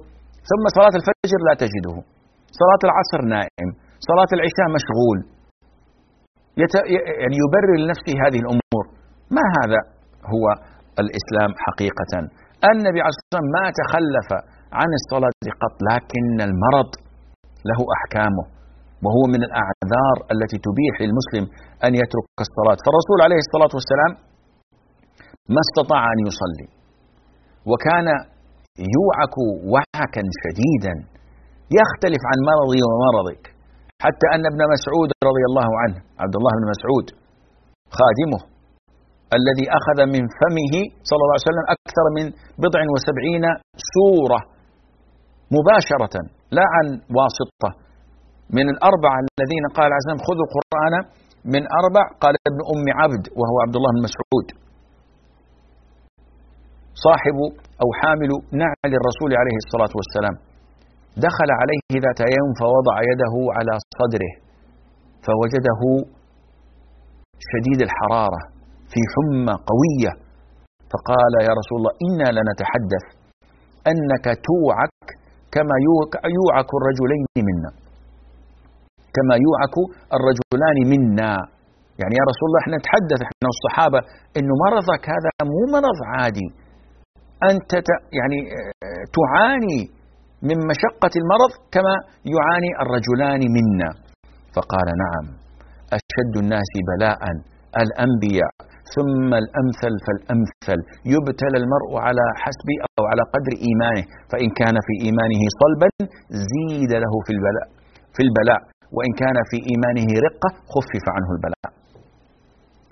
[0.50, 1.96] ثم صلاة الفجر لا تجده.
[2.60, 3.70] صلاة العصر نائم
[4.10, 5.18] صلاة العشاء مشغول.
[6.62, 6.74] يت...
[7.22, 8.84] يعني يبرر لنفسه هذه الأمور.
[9.36, 9.80] ما هذا
[10.32, 10.46] هو
[11.02, 12.12] الإسلام حقيقة؟
[12.72, 14.28] النبي عليه الصلاة والسلام ما تخلف
[14.80, 16.90] عن الصلاة قط لكن المرض
[17.70, 18.44] له أحكامه.
[19.04, 21.44] وهو من الأعذار التي تبيح للمسلم
[21.86, 22.78] أن يترك الصلاة.
[22.84, 24.12] فالرسول عليه الصلاة والسلام
[25.54, 26.68] ما استطاع أن يصلي
[27.70, 28.06] وكان
[28.96, 29.34] يوعك
[29.72, 30.94] وعكا شديدا
[31.80, 33.42] يختلف عن مرضي ومرضك
[34.04, 37.06] حتى أن ابن مسعود رضي الله عنه عبد الله بن مسعود
[37.98, 38.40] خادمه
[39.38, 40.74] الذي أخذ من فمه
[41.08, 42.26] صلى الله عليه وسلم أكثر من
[42.64, 43.44] بضع وسبعين
[43.96, 44.40] سورة
[45.56, 46.14] مباشرة
[46.56, 46.86] لا عن
[47.18, 47.70] واسطة
[48.58, 50.94] من الأربعة الذين قال عليه خذوا القرآن
[51.54, 54.46] من أربع قال ابن أم عبد وهو عبد الله بن مسعود.
[57.06, 57.38] صاحب
[57.82, 58.30] أو حامل
[58.62, 60.36] نعل الرسول عليه الصلاة والسلام.
[61.26, 64.32] دخل عليه ذات يوم فوضع يده على صدره
[65.26, 65.82] فوجده
[67.50, 68.40] شديد الحرارة
[68.92, 70.12] في حمى قوية.
[70.92, 73.04] فقال يا رسول الله إنا لنتحدث
[73.92, 75.06] أنك توعك
[75.54, 75.74] كما
[76.38, 77.79] يوعك الرجلين منا.
[79.16, 79.74] كما يوعك
[80.16, 81.32] الرجلان منا.
[82.00, 84.00] يعني يا رسول الله إحنا نتحدث إحنا والصحابة
[84.38, 86.48] إنه مرضك هذا مو مرض عادي.
[87.50, 87.72] أنت
[88.18, 89.80] يعني آه، تعاني
[90.48, 91.94] من مشقة المرض كما
[92.34, 93.90] يعاني الرجلان منا.
[94.56, 95.26] فقال نعم
[95.98, 97.20] أشد الناس بلاء
[97.82, 98.52] الأنبياء
[98.94, 100.78] ثم الأمثل فالأمثل.
[101.14, 102.68] يبتلى المرء على حسب
[102.98, 105.88] أو على قدر إيمانه فإن كان في إيمانه صلبا
[106.52, 107.66] زيد له في البلاء
[108.16, 108.60] في البلاء.
[108.96, 111.70] وإن كان في إيمانه رقة خفف عنه البلاء.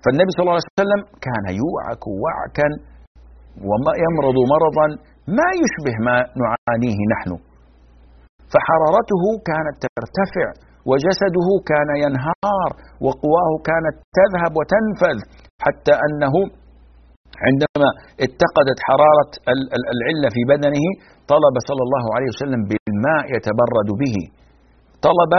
[0.02, 2.68] فالنبي صلى الله عليه وسلم كان يوعك وعكا
[3.68, 4.86] ويمرض مرضا
[5.38, 7.30] ما يشبه ما نعانيه نحن.
[8.52, 10.46] فحرارته كانت ترتفع
[10.90, 12.70] وجسده كان ينهار
[13.06, 15.18] وقواه كانت تذهب وتنفذ
[15.64, 16.34] حتى أنه
[17.46, 17.88] عندما
[18.26, 19.30] اتقدت حرارة
[19.92, 20.84] العلة في بدنه
[21.32, 24.16] طلب صلى الله عليه وسلم بالماء يتبرد به.
[25.08, 25.32] طلب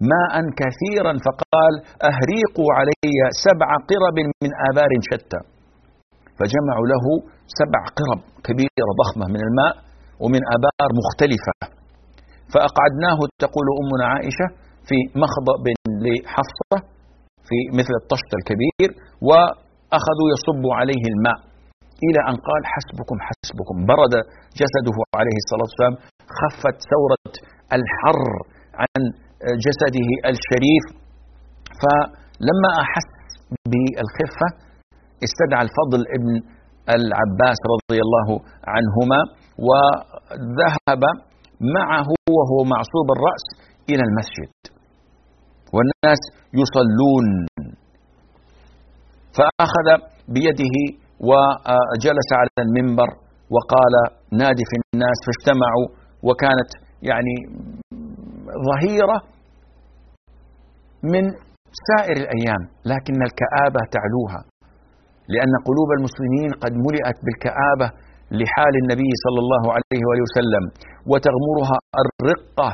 [0.00, 1.74] ماء كثيرا فقال
[2.10, 5.40] أهريقوا علي سبع قرب من آبار شتى.
[6.38, 7.04] فجمعوا له
[7.60, 9.74] سبع قرب كبيرة ضخمة من الماء
[10.22, 11.58] ومن آبار مختلفة.
[12.52, 14.46] فأقعدناه تقول أمنا عائشة
[14.88, 15.54] في مخبأ
[16.04, 16.76] لحفصة
[17.48, 18.88] في مثل الطشت الكبير
[19.28, 21.38] وأخذوا يصبوا عليه الماء.
[22.06, 23.76] إلى أن قال حسبكم حسبكم.
[23.90, 24.14] برد
[24.60, 25.96] جسده عليه الصلاة والسلام
[26.38, 27.32] خفت ثورة
[27.78, 28.24] الحر
[28.82, 29.02] عن
[29.66, 30.84] جسده الشريف.
[31.82, 33.10] فلما أحس
[33.70, 34.48] بالخفة
[35.26, 36.32] استدعى الفضل ابن
[36.96, 38.28] العباس رضي الله
[38.74, 39.20] عنهما
[39.68, 41.02] وذهب
[41.76, 43.46] معه وهو معصوب الرأس
[43.90, 44.54] إلى المسجد.
[45.74, 46.20] والناس
[46.60, 47.26] يصلون.
[49.36, 49.88] فأخذ
[50.28, 50.76] بيده
[51.28, 53.08] وجلس على المنبر
[53.54, 53.94] وقال
[54.32, 55.88] نادي في الناس فاجتمعوا.
[56.22, 56.70] وكانت
[57.02, 57.34] يعني
[58.68, 59.18] ظهيرة
[61.12, 61.24] من
[61.88, 64.40] سائر الأيام لكن الكآبة تعلوها
[65.34, 67.88] لأن قلوب المسلمين قد ملئت بالكآبة
[68.40, 70.64] لحال النبي صلى الله عليه وآله وسلم
[71.10, 72.70] وتغمرها الرقة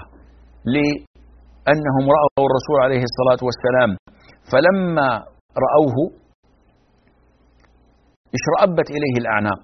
[1.73, 3.91] أنهم رأوا الرسول عليه الصلاة والسلام.
[4.53, 5.09] فلما
[5.67, 5.97] رأوه
[8.39, 9.63] اشرأبت إليه الأعناق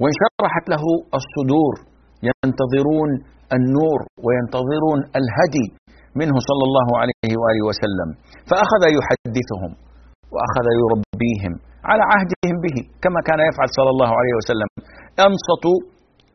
[0.00, 0.84] وانشرحت له
[1.18, 1.74] الصدور.
[2.28, 3.10] ينتظرون
[3.56, 5.66] النور وينتظرون الهدي
[6.20, 8.08] منه صلى الله عليه وآله وسلم.
[8.50, 9.72] فأخذ يحدثهم
[10.34, 11.52] وأخذ يربيهم
[11.90, 14.68] على عهدهم به كما كان يفعل صلى الله عليه وسلم.
[15.26, 15.78] أنصتوا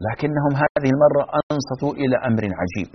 [0.07, 2.89] لكنهم هذه المرة أنصتوا إلى أمر عجيب.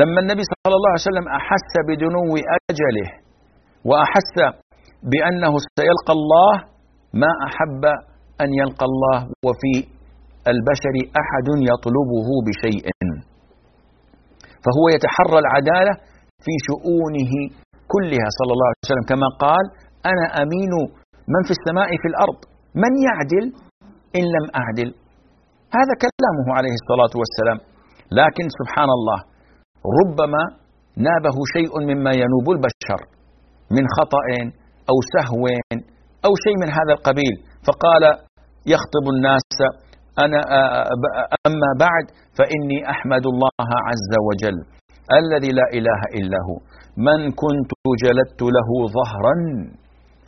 [0.00, 2.22] لما النبي صلى الله عليه وسلم أحس بدنو
[2.70, 3.08] أجله
[3.88, 4.36] وأحس
[5.12, 6.52] بأنه سيلقى الله
[7.22, 7.82] ما أحب
[8.42, 9.74] أن يلقى الله وفي
[10.52, 12.86] البشر أحد يطلبه بشيء.
[14.64, 15.92] فهو يتحرى العدالة
[16.44, 17.32] في شؤونه
[17.94, 19.06] كلها صلى الله عليه وسلم.
[19.12, 19.64] كما قال
[20.12, 20.72] أنا أمين
[21.32, 22.38] من في السماء في الأرض.
[22.82, 23.46] من يعدل
[24.18, 24.90] إن لم أعدل؟
[25.78, 27.58] هذا كلامه عليه الصلاة والسلام.
[28.20, 29.18] لكن سبحان الله
[30.00, 30.42] ربما
[31.08, 33.00] نابه شيء مما ينوب البشر
[33.76, 34.28] من خطأ
[34.90, 35.44] أو سهو
[36.26, 37.34] أو شيء من هذا القبيل.
[37.66, 38.02] فقال
[38.74, 39.50] يخطب الناس
[40.24, 40.40] أنا
[41.48, 42.04] أما بعد
[42.38, 44.58] فإني أحمد الله عز وجل
[45.20, 46.56] الذي لا إله إلا هو
[46.96, 47.72] من كنت
[48.04, 49.34] جلدت له ظهرا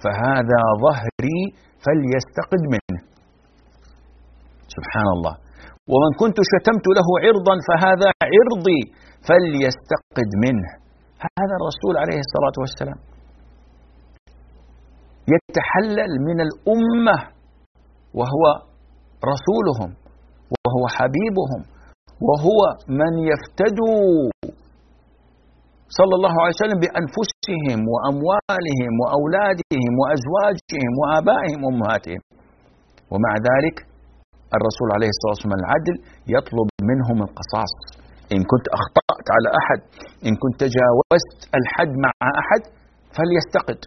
[0.03, 1.41] فهذا ظهري
[1.85, 3.01] فليستقد منه.
[4.77, 5.35] سبحان الله.
[5.93, 8.81] ومن كنت شتمت له عرضا فهذا عرضي
[9.29, 10.71] فليستقد منه.
[11.39, 12.99] هذا الرسول عليه الصلاة والسلام.
[15.35, 17.19] يتحلل من الأمة
[18.15, 18.45] وهو
[19.33, 19.91] رسولهم
[20.53, 21.61] وهو حبيبهم
[22.29, 22.61] وهو
[23.01, 24.31] من يفتدوا
[25.99, 32.21] صلى الله عليه وسلم بأنفسهم وأموالهم وأولادهم وأزواجهم وآبائهم وأمهاتهم.
[33.13, 33.77] ومع ذلك
[34.57, 35.97] الرسول عليه الصلاة والسلام العدل
[36.37, 37.75] يطلب منهم القصاص.
[38.35, 39.81] إن كنت أخطأت على أحد
[40.27, 42.63] إن كنت تجاوزت الحد مع أحد
[43.17, 43.81] فليستقد.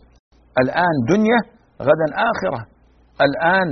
[0.64, 1.40] الآن دنيا
[1.88, 2.62] غدا آخرة.
[3.28, 3.70] الآن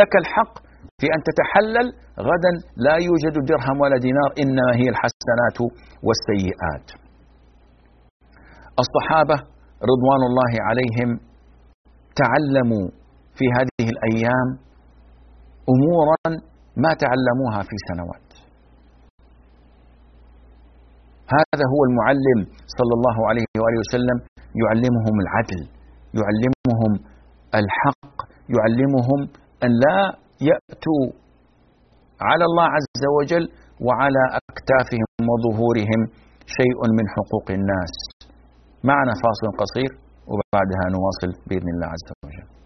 [0.00, 0.54] لك الحق
[1.00, 1.86] في أن تتحلل
[2.28, 2.52] غدا
[2.86, 5.58] لا يوجد درهم ولا دينار إنما هي الحسنات
[6.06, 6.86] والسيئات.
[8.82, 9.36] الصحابة
[9.90, 11.08] رضوان الله عليهم
[12.22, 12.86] تعلموا
[13.38, 14.48] في هذه الأيام
[15.74, 16.28] أمورا
[16.84, 18.28] ما تعلموها في سنوات.
[21.36, 22.38] هذا هو المعلم
[22.78, 24.18] صلى الله عليه وآله وسلم
[24.62, 25.60] يعلمهم العدل
[26.20, 26.92] يعلمهم
[27.60, 28.16] الحق
[28.56, 29.20] يعلمهم
[29.64, 30.00] أن لا
[30.50, 31.04] يأتوا
[32.28, 33.44] على الله عز وجل
[33.86, 36.00] وعلى أكتافهم وظهورهم
[36.58, 37.94] شيء من حقوق الناس.
[38.84, 39.90] معنا فاصل قصير
[40.30, 42.57] وبعدها نواصل بإذن الله عز وجل.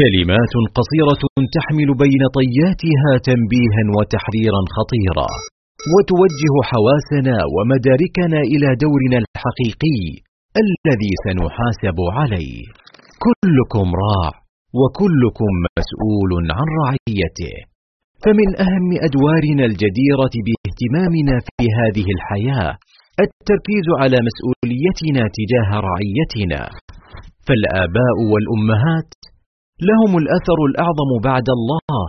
[0.00, 1.22] كلمات قصيرة
[1.56, 5.30] تحمل بين طياتها تنبيها وتحذيرا خطيرا
[5.92, 10.00] وتوجه حواسنا ومداركنا إلى دورنا الحقيقي
[10.64, 12.62] الذي سنحاسب عليه.
[13.26, 14.32] كلكم راع
[14.80, 17.54] وكلكم مسؤول عن رعيته.
[18.22, 22.72] فمن أهم أدوارنا الجديرة باهتمامنا في هذه الحياة
[23.24, 26.62] التركيز على مسؤوليتنا تجاه رعيتنا.
[27.46, 29.10] فالآباء والأمهات
[29.90, 32.00] لهم الأثر الأعظم بعد الله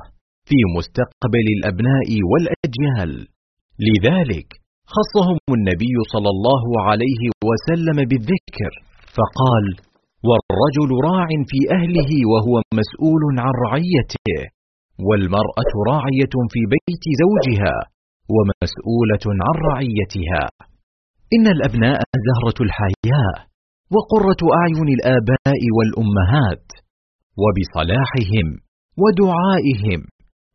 [0.49, 3.11] في مستقبل الأبناء والأجيال.
[3.87, 4.49] لذلك
[4.95, 8.71] خصهم النبي صلى الله عليه وسلم بالذكر
[9.17, 9.65] فقال
[10.27, 14.35] والرجل راع في أهله وهو مسؤول عن رعيته
[15.07, 17.75] والمرأة راعية في بيت زوجها
[18.35, 20.43] ومسؤولة عن رعيتها.
[21.35, 23.35] إن الأبناء زهرة الحياة
[23.95, 26.67] وقرة أعين الآباء والأمهات
[27.41, 28.47] وبصلاحهم
[29.01, 30.01] ودعائهم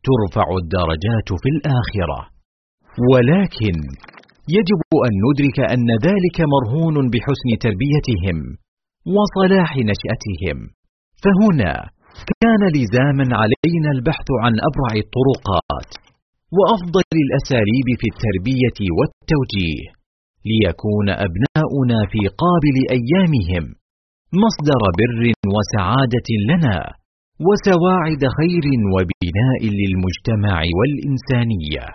[0.07, 2.19] ترفع الدرجات في الآخرة.
[3.11, 3.75] ولكن
[4.57, 8.37] يجب أن ندرك أن ذلك مرهون بحسن تربيتهم
[9.15, 10.57] وصلاح نشأتهم.
[11.23, 11.73] فهنا
[12.41, 15.89] كان لزاما علينا البحث عن أبرع الطرقات
[16.57, 19.83] وأفضل الأساليب في التربية والتوجيه
[20.51, 23.65] ليكون أبناؤنا في قابل أيامهم.
[24.33, 25.21] مصدر بر
[25.55, 26.77] وسعادة لنا
[27.47, 31.85] وسواعد خير وبناء للمجتمع والإنسانية.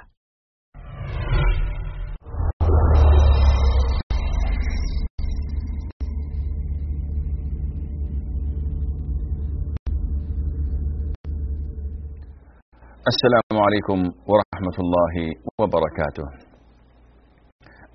[13.13, 13.99] السلام عليكم
[14.31, 15.15] ورحمة الله
[15.61, 16.27] وبركاته.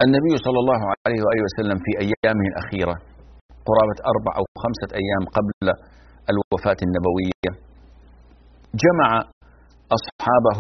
[0.06, 3.09] النبي صلى الله عليه وآله وسلم في أيامه الأخيرة
[3.69, 5.65] قرابة أربع أو خمسة أيام قبل
[6.32, 7.51] الوفاة النبوية
[8.84, 9.10] جمع
[9.97, 10.60] أصحابه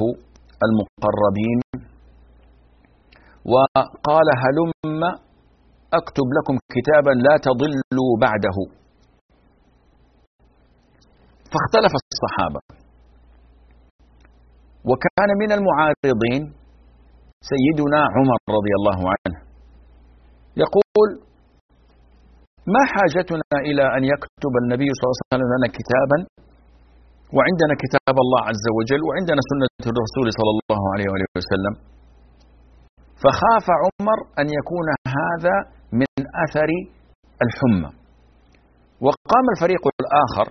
[0.65, 1.59] المقربين
[3.51, 5.01] وقال هلم
[5.99, 8.57] أكتب لكم كتابا لا تضلوا بعده.
[11.51, 12.61] فاختلف الصحابة.
[14.89, 16.41] وكان من المعارضين
[17.51, 19.37] سيدنا عمر رضي الله عنه
[20.63, 21.09] يقول
[22.73, 26.17] ما حاجتنا إلى أن يكتب النبي صلى الله عليه وسلم لنا كتابا؟
[27.35, 31.73] وعندنا كتاب الله عز وجل وعندنا سنة الرسول صلى الله عليه وسلم.
[33.23, 35.55] فخاف عمر أن يكون هذا
[36.01, 36.69] من أثر
[37.45, 37.91] الحمى.
[39.05, 40.47] وقام الفريق الآخر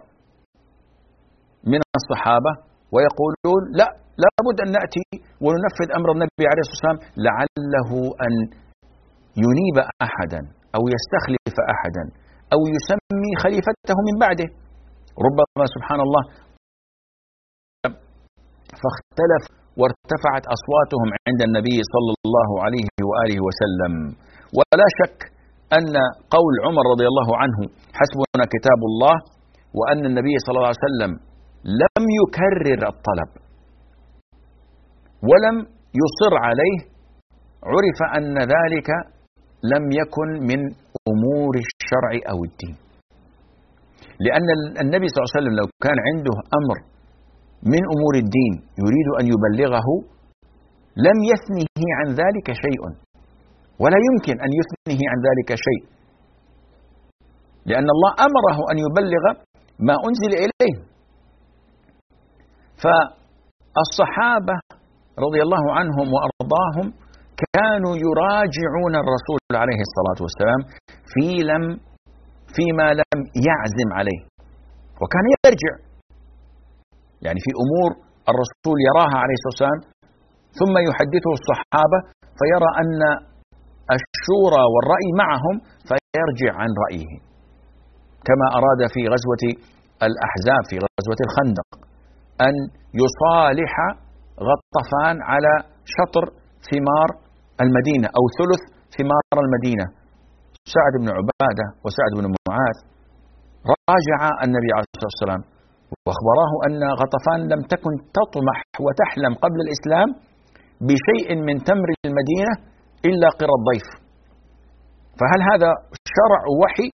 [1.72, 2.52] من الصحابة
[2.94, 3.88] ويقولون لا
[4.22, 5.08] لابد أن نأتي
[5.44, 7.90] وننفذ أمر النبي عليه الصلاة والسلام لعله
[8.26, 8.32] أن
[9.44, 9.76] ينيب
[10.06, 10.40] أحدا.
[10.76, 12.04] أو يستخلف أحدا
[12.54, 14.48] أو يسمي خليفته من بعده.
[15.26, 16.22] ربما سبحان الله
[18.80, 19.44] فاختلف
[19.80, 23.94] وارتفعت أصواتهم عند النبي صلى الله عليه وآله وسلم.
[24.58, 25.18] ولا شك
[25.78, 25.94] أن
[26.36, 27.58] قول عمر رضي الله عنه
[27.98, 29.16] حسبنا كتاب الله
[29.78, 31.12] وأن النبي صلى الله عليه وسلم
[31.82, 33.30] لم يكرر الطلب
[35.30, 35.56] ولم
[36.02, 36.78] يصر عليه
[37.72, 38.88] عرف أن ذلك
[39.62, 40.60] لم يكن من
[41.12, 42.76] أمور الشرع أو الدين.
[44.20, 44.46] لأن
[44.84, 46.78] النبي صلى الله عليه وسلم لو كان عنده أمر
[47.72, 49.88] من أمور الدين يريد أن يبلغه
[51.06, 52.82] لم يثنه عن ذلك شيء.
[53.82, 55.82] ولا يمكن أن يثنه عن ذلك شيء.
[57.66, 59.24] لأن الله أمره أن يبلغ
[59.78, 60.76] ما أنزل إليه.
[62.82, 64.56] فالصحابة
[65.18, 66.86] رضي الله عنهم وأرضاهم
[67.56, 70.60] كانوا يراجعون الرسول عليه الصلاة والسلام
[71.12, 71.64] في لم
[72.56, 73.18] فيما لم
[73.48, 74.20] يعزم عليه.
[75.00, 75.74] وكان يرجع.
[77.26, 77.90] يعني في أمور
[78.32, 79.80] الرسول يراها عليه الصلاة والسلام
[80.58, 81.98] ثم يحدثه الصحابة
[82.40, 83.00] فيرى أن
[83.96, 85.56] الشورى والرأي معهم
[85.88, 87.12] فيرجع عن رأيه.
[88.28, 89.42] كما أراد في غزوة
[90.08, 91.68] الأحزاب في غزوة الخندق
[92.46, 92.54] أن
[93.02, 93.72] يصالح
[94.48, 95.52] غطفان على
[95.96, 96.24] شطر
[96.70, 97.27] ثمار
[97.64, 98.62] المدينة أو ثلث
[98.96, 99.86] ثمار المدينة.
[100.74, 102.76] سعد بن عبادة وسعد بن معاذ
[103.74, 105.42] راجع النبي عليه الصلاة والسلام
[106.06, 110.08] وأخبراه أن غطفان لم تكن تطمح وتحلم قبل الإسلام
[110.88, 112.52] بشيء من تمر المدينة
[113.08, 113.88] إلا قر الضيف.
[115.18, 115.70] فهل هذا
[116.16, 116.88] شرع وحي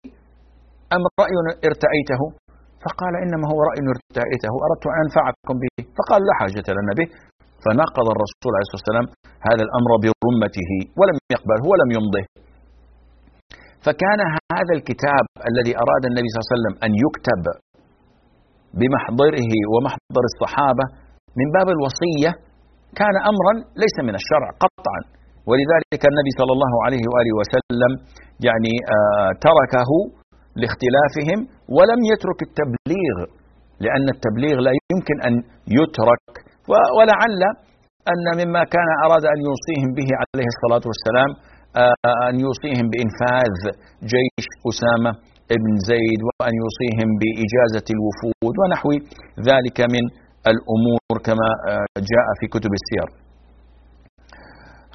[0.96, 1.34] أم رأي
[1.68, 2.22] ارتأيته؟
[2.84, 5.76] فقال إنما هو رأي ارتأيته أردت أن أنفعكم به.
[5.98, 7.08] فقال لا حاجة لنا به.
[7.64, 9.06] فنقض الرسول عليه الصلاة والسلام
[9.48, 12.24] هذا الأمر برمته ولم يقبله ولم يمضه.
[13.86, 14.20] فكان
[14.56, 17.44] هذا الكتاب الذي أراد النبي صلى الله عليه وسلم أن يكتب
[18.80, 20.84] بمحضره ومحضر الصحابة
[21.38, 22.30] من باب الوصية
[23.00, 23.52] كان أمرا
[23.82, 25.00] ليس من الشرع قطعا.
[25.48, 27.92] ولذلك النبي صلى الله عليه وآله وسلم
[28.48, 29.90] يعني آه تركه
[30.60, 31.38] لاختلافهم
[31.76, 33.16] ولم يترك التبليغ
[33.84, 35.34] لأن التبليغ لا يمكن أن
[35.78, 36.32] يترك
[36.70, 37.42] ولعل
[38.12, 41.30] أن مما كان أراد أن يوصيهم به عليه الصلاة والسلام
[41.82, 43.54] آه، أن يوصيهم بإنفاذ
[44.14, 45.12] جيش أسامة
[45.64, 48.88] بن زيد وأن يوصيهم بإجازة الوفود ونحو
[49.50, 50.04] ذلك من
[50.52, 53.08] الأمور كما آه، جاء في كتب السير.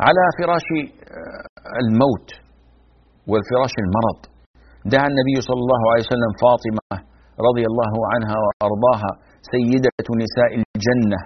[0.05, 1.45] على فراش آه،
[1.83, 2.27] الموت
[3.31, 4.19] والفراش المرض
[4.93, 6.95] دعا النبي صلى الله عليه وسلم فاطمة
[7.47, 9.11] رضي الله عنها وأرضاها
[9.53, 11.19] سيدة نساء الجنة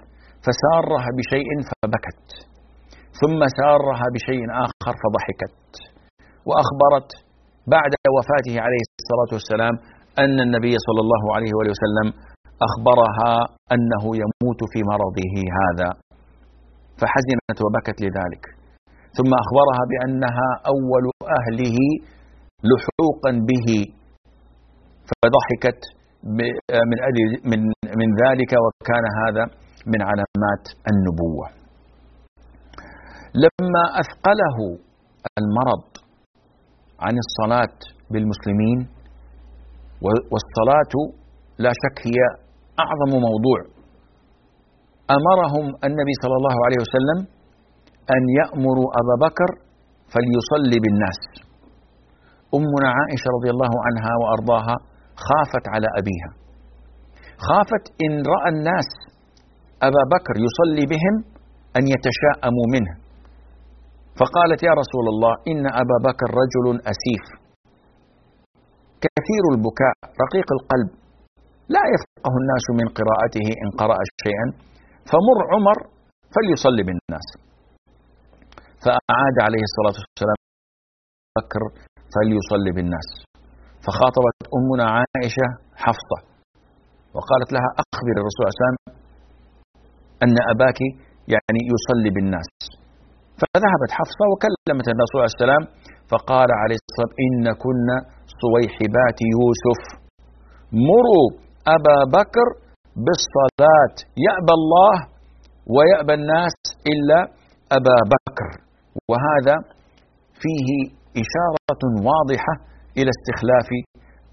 [0.45, 2.27] فسارها بشيء فبكت
[3.21, 5.71] ثم سارها بشيء آخر فضحكت.
[6.49, 7.09] وأخبرت
[7.75, 9.75] بعد وفاته عليه الصلاة والسلام
[10.23, 12.07] أن النبي صلى الله عليه وسلم
[12.67, 13.33] أخبرها
[13.75, 15.89] أنه يموت في مرضه هذا
[16.99, 18.43] فحزنت وبكت لذلك.
[19.17, 21.05] ثم أخبرها بأنها أول
[21.39, 21.77] أهله
[22.69, 23.67] لحوقا به
[25.09, 25.81] فضحكت
[26.23, 26.51] من
[27.51, 27.59] من
[27.99, 29.43] من ذلك وكان هذا
[29.87, 31.47] من علامات النبوة.
[33.43, 34.57] لما أثقله
[35.39, 35.85] المرض
[36.99, 37.77] عن الصلاة
[38.11, 38.79] بالمسلمين
[40.31, 40.93] والصلاة
[41.57, 42.19] لا شك هي
[42.83, 43.59] أعظم موضوع
[45.17, 47.19] أمرهم النبي صلى الله عليه وسلم
[48.15, 49.49] أن يأمروا أبا بكر
[50.13, 51.19] فليصلي بالناس.
[52.57, 54.75] أمنا عائشة رضي الله عنها وأرضاها
[55.27, 56.31] خافت على أبيها.
[57.47, 58.89] خافت إن رأى الناس
[59.87, 61.15] أبا بكر يصلي بهم
[61.77, 62.93] أن يتشاءموا منه.
[64.19, 67.25] فقالت يا رسول الله إن أبا بكر رجل أسيف.
[69.05, 70.89] كثير البكاء رقيق القلب.
[71.75, 74.47] لا يفقه الناس من قراءته إن قرأ شيئا.
[75.09, 75.77] فمر عمر
[76.33, 77.27] فليصلي بالناس.
[78.83, 80.39] فأعاد عليه الصلاة والسلام
[81.37, 81.61] بكر
[82.13, 83.09] فليصلي بالناس.
[83.85, 85.47] فخاطبت أمنا عائشة
[85.83, 86.17] حفصة
[87.15, 89.00] وقالت لها أخبر الرسول صلى الله عليه وسلم
[90.23, 90.79] أن أباك
[91.33, 92.49] يعني يصلي بالناس.
[93.39, 95.63] فذهبت حفصة وكلمت الرسول عليه السلام
[96.11, 97.97] فقال عليه الصلاة والسلام إن كنا
[98.41, 99.81] صويحبات يوسف.
[100.89, 101.27] مروا
[101.75, 102.47] أبا بكر
[103.05, 103.95] بالصلاة.
[104.27, 104.95] يأبى الله
[105.75, 106.57] ويأبى الناس
[106.91, 107.19] إلا
[107.77, 108.49] أبا بكر.
[109.09, 109.55] وهذا
[110.41, 110.67] فيه
[111.23, 112.53] إشارة واضحة
[112.97, 113.69] إلى استخلاف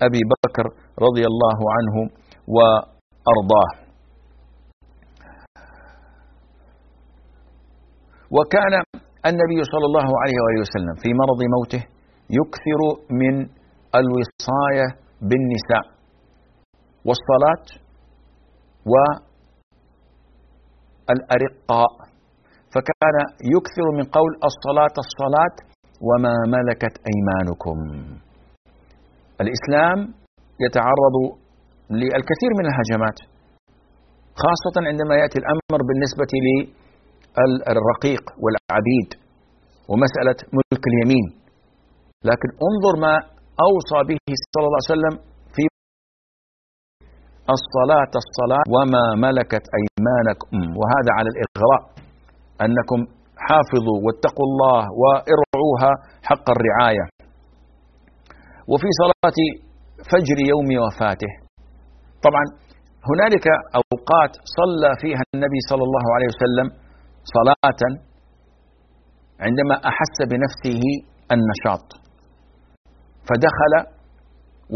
[0.06, 0.66] أبي بكر
[1.06, 1.96] رضي الله عنه
[2.56, 3.87] وأرضاه.
[8.36, 8.74] وكان
[9.30, 11.82] النبي صلى الله عليه وآله وسلم في مرض موته
[12.38, 12.80] يكثر
[13.20, 13.34] من
[14.00, 14.86] الوصاية
[15.28, 15.84] بالنساء
[17.08, 17.66] والصلاة
[21.08, 21.92] والأرقاء
[22.74, 23.16] فكان
[23.54, 25.56] يكثر من قول الصلاة الصلاة
[26.08, 27.78] وما ملكت أيمانكم.
[29.42, 29.98] الإسلام
[30.64, 31.16] يتعرض
[31.90, 33.18] للكثير من الهجمات
[34.42, 36.32] خاصة عندما يأتي الأمر بالنسبة
[37.46, 39.08] للرقيق والعبيد
[39.90, 41.26] ومسألة ملك اليمين.
[42.30, 43.14] لكن انظر ما
[43.68, 45.14] أوصى به صلى الله عليه وسلم
[45.54, 45.62] في
[47.56, 50.56] الصلاة الصلاة وما ملكت أيمانكم.
[50.78, 51.82] وهذا على الإغراء
[52.66, 53.00] أنكم
[53.46, 55.90] حافظوا واتقوا الله وارعوها
[56.28, 57.04] حق الرعاية.
[58.72, 59.38] وفي صلاة
[60.10, 61.32] فجر يوم وفاته.
[62.26, 62.44] طبعا
[63.10, 63.46] هنالك
[63.80, 66.66] أوقات صلى فيها النبي صلى الله عليه وسلم
[67.36, 67.82] صلاة
[69.44, 70.82] عندما أحس بنفسه
[71.34, 71.86] النشاط.
[73.28, 73.72] فدخل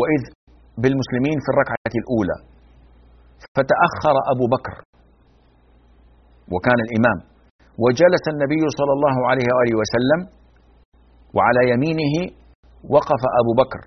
[0.00, 0.22] وإذ
[0.82, 2.36] بالمسلمين في الركعة الأولى.
[3.56, 4.76] فتأخر أبو بكر
[6.52, 7.18] وكان الإمام.
[7.84, 10.20] وجلس النبي صلى الله عليه وآله وسلم
[11.36, 12.14] وعلى يمينه
[12.94, 13.80] وقف أبو بكر.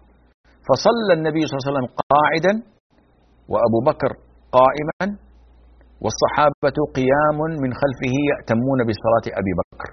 [0.68, 2.53] فصلى النبي صلى الله عليه وسلم قاعدا
[3.51, 4.11] وأبو بكر
[4.57, 5.18] قائما
[6.03, 9.89] والصحابة قيام من خلفه يأتمون بصلاة أبي بكر.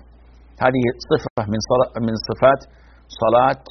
[0.64, 1.60] هذه صفة من
[2.06, 2.60] من صفات
[3.22, 3.64] صلاة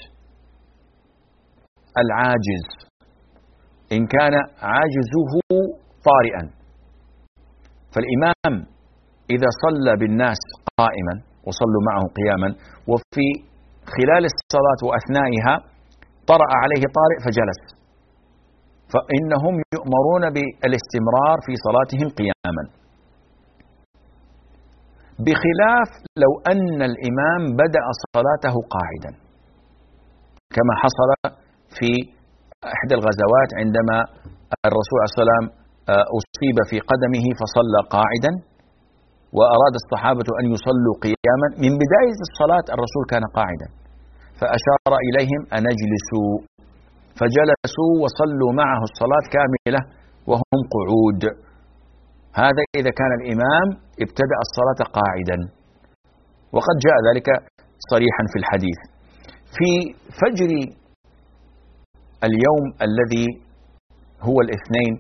[2.03, 2.65] العاجز.
[3.91, 4.34] إن كان
[4.73, 5.32] عاجزه
[6.09, 6.43] طارئا.
[7.93, 8.53] فالإمام
[9.29, 10.41] إذا صلى بالناس
[10.79, 11.15] قائما
[11.47, 12.49] وصلوا معه قياما
[12.91, 13.27] وفي
[13.95, 15.53] خلال الصلاة وأثنائها
[16.27, 17.80] طرأ عليه طارئ فجلس.
[18.93, 22.63] فإنهم يؤمرون بالاستمرار في صلاتهم قياما.
[25.25, 25.89] بخلاف
[26.23, 29.11] لو أن الإمام بدأ صلاته قاعدا
[30.55, 31.09] كما حصل
[31.77, 31.89] في
[32.75, 33.97] إحدى الغزوات عندما
[34.69, 35.45] الرسول عليه السلام
[35.93, 38.31] آه، أصيب في قدمه فصلى قاعدا
[39.37, 41.47] وأراد الصحابة أن يصلوا قياما.
[41.63, 43.67] من بداية الصلاة الرسول كان قاعدا
[44.39, 46.31] فأشار إليهم أن اجلسوا.
[47.22, 49.82] فجلسوا وصلوا معه الصلاة كاملة
[50.30, 51.24] وهم قعود.
[52.41, 53.67] هذا إذا كان الإمام
[54.03, 55.38] ابتدأ الصلاة قاعدا.
[56.55, 57.28] وقد جاء ذلك
[57.91, 58.80] صريحا في الحديث.
[59.57, 59.72] في
[60.22, 60.51] فجر
[62.28, 63.28] اليوم الذي
[64.22, 64.93] هو الاثنين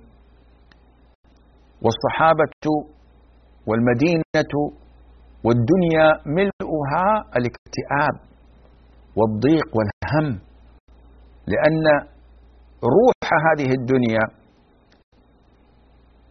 [1.83, 2.65] والصحابة
[3.67, 4.53] والمدينة
[5.45, 7.07] والدنيا ملؤها
[7.37, 8.15] الاكتئاب
[9.17, 10.50] والضيق والهم.
[11.47, 11.85] لأن
[12.97, 14.25] روح هذه الدنيا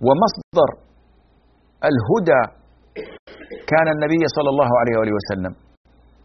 [0.06, 0.68] ومصدر
[1.90, 2.42] الهدى
[3.72, 5.52] كان النبي صلى الله عليه وآله وسلم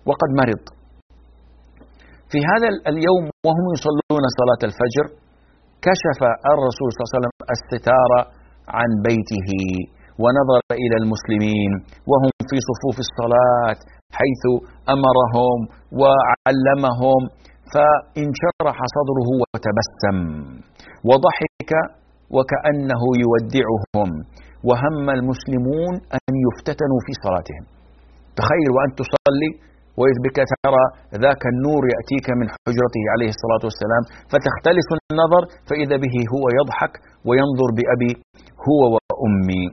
[0.09, 0.63] وقد مرض.
[2.31, 5.05] في هذا اليوم وهم يصلون صلاة الفجر
[5.86, 6.19] كشف
[6.53, 8.11] الرسول صلى الله عليه وسلم الستار
[8.77, 9.49] عن بيته
[10.23, 11.71] ونظر إلى المسلمين
[12.11, 13.77] وهم في صفوف الصلاة
[14.19, 14.43] حيث
[14.95, 15.57] أمرهم
[16.01, 17.21] وعلمهم
[17.74, 20.18] فانشرح صدره وتبسم.
[21.09, 21.72] وضحك
[22.36, 24.09] وكأنه يودعهم.
[24.70, 27.63] وهم المسلمون أن يفتتنوا في صلاتهم.
[28.39, 29.51] تخيل وأن تصلي
[29.99, 30.84] وإذ بك ترى
[31.26, 36.93] ذاك النور يأتيك من حجرته عليه الصلاة والسلام فتختلف النظر فإذا به هو يضحك
[37.28, 38.13] وينظر بأبي
[38.68, 39.66] هو وأمي.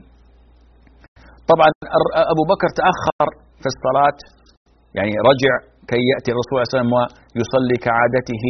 [1.51, 1.69] طبعا
[2.33, 3.27] أبو بكر تأخر
[3.61, 4.17] في الصلاة
[4.97, 5.53] يعني رجع
[5.91, 6.93] كي يأتي الرسول صلى الله عليه وسلم
[7.35, 8.45] ويصلي كعادته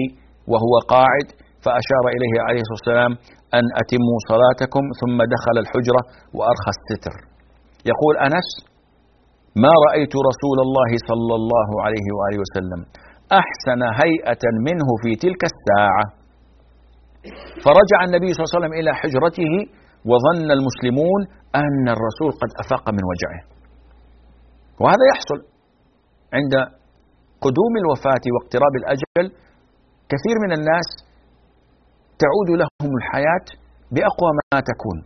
[0.52, 1.28] وهو قاعد
[1.66, 3.12] فأشار إليه عليه الصلاة والسلام
[3.58, 6.02] أن أتموا صلاتكم ثم دخل الحجرة
[6.38, 7.16] وأرخى الستر.
[7.92, 8.50] يقول أنس
[9.64, 12.82] ما رأيت رسول الله صلى الله عليه وآله وسلم
[13.42, 16.06] أحسن هيئة منه في تلك الساعة.
[17.66, 19.54] فرجع النبي صلى الله عليه وسلم إلى حجرته
[20.10, 21.22] وظن المسلمون
[21.64, 23.42] أن الرسول قد أفاق من وجعه.
[24.82, 25.40] وهذا يحصل
[26.38, 26.54] عند
[27.46, 29.26] قدوم الوفاة واقتراب الأجل
[30.12, 30.88] كثير من الناس
[32.24, 33.48] تعود لهم الحياة
[33.94, 34.98] بأقوى ما تكون.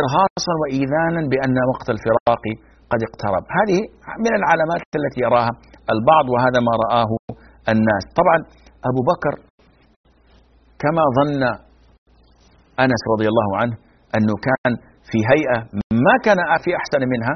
[0.00, 2.44] إرهاصا وإيذانا بأن وقت الفراق
[2.90, 3.44] قد اقترب.
[3.58, 3.78] هذه
[4.24, 5.52] من العلامات التي يراها
[5.94, 7.10] البعض وهذا ما رآه
[7.72, 8.04] الناس.
[8.20, 8.38] طبعا
[8.90, 9.34] أبو بكر
[10.82, 11.42] كما ظن
[12.84, 13.76] أنس رضي الله عنه
[14.16, 14.72] أنه كان
[15.10, 15.58] في هيئة
[16.06, 17.34] ما كان في أحسن منها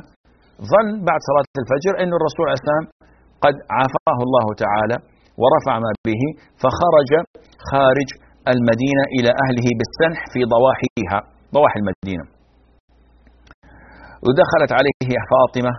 [0.72, 2.84] ظن بعد صلاة الفجر أن الرسول عليه السلام
[3.44, 4.96] قد عافاه الله تعالى
[5.42, 6.22] ورفع ما به
[6.62, 7.10] فخرج
[7.70, 8.08] خارج
[8.54, 11.18] المدينة إلى أهله بالسنح في ضواحيها
[11.56, 12.24] ضواحي المدينة.
[14.26, 15.72] ودخلت عليه فاطمة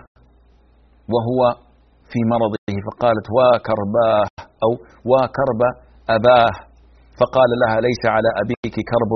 [1.13, 1.41] وهو
[2.11, 4.27] في مرضه فقالت وكرباه
[4.65, 4.71] أو
[5.11, 5.61] وكرب
[6.17, 6.53] أباه.
[7.19, 9.11] فقال لها ليس على أبيك كرب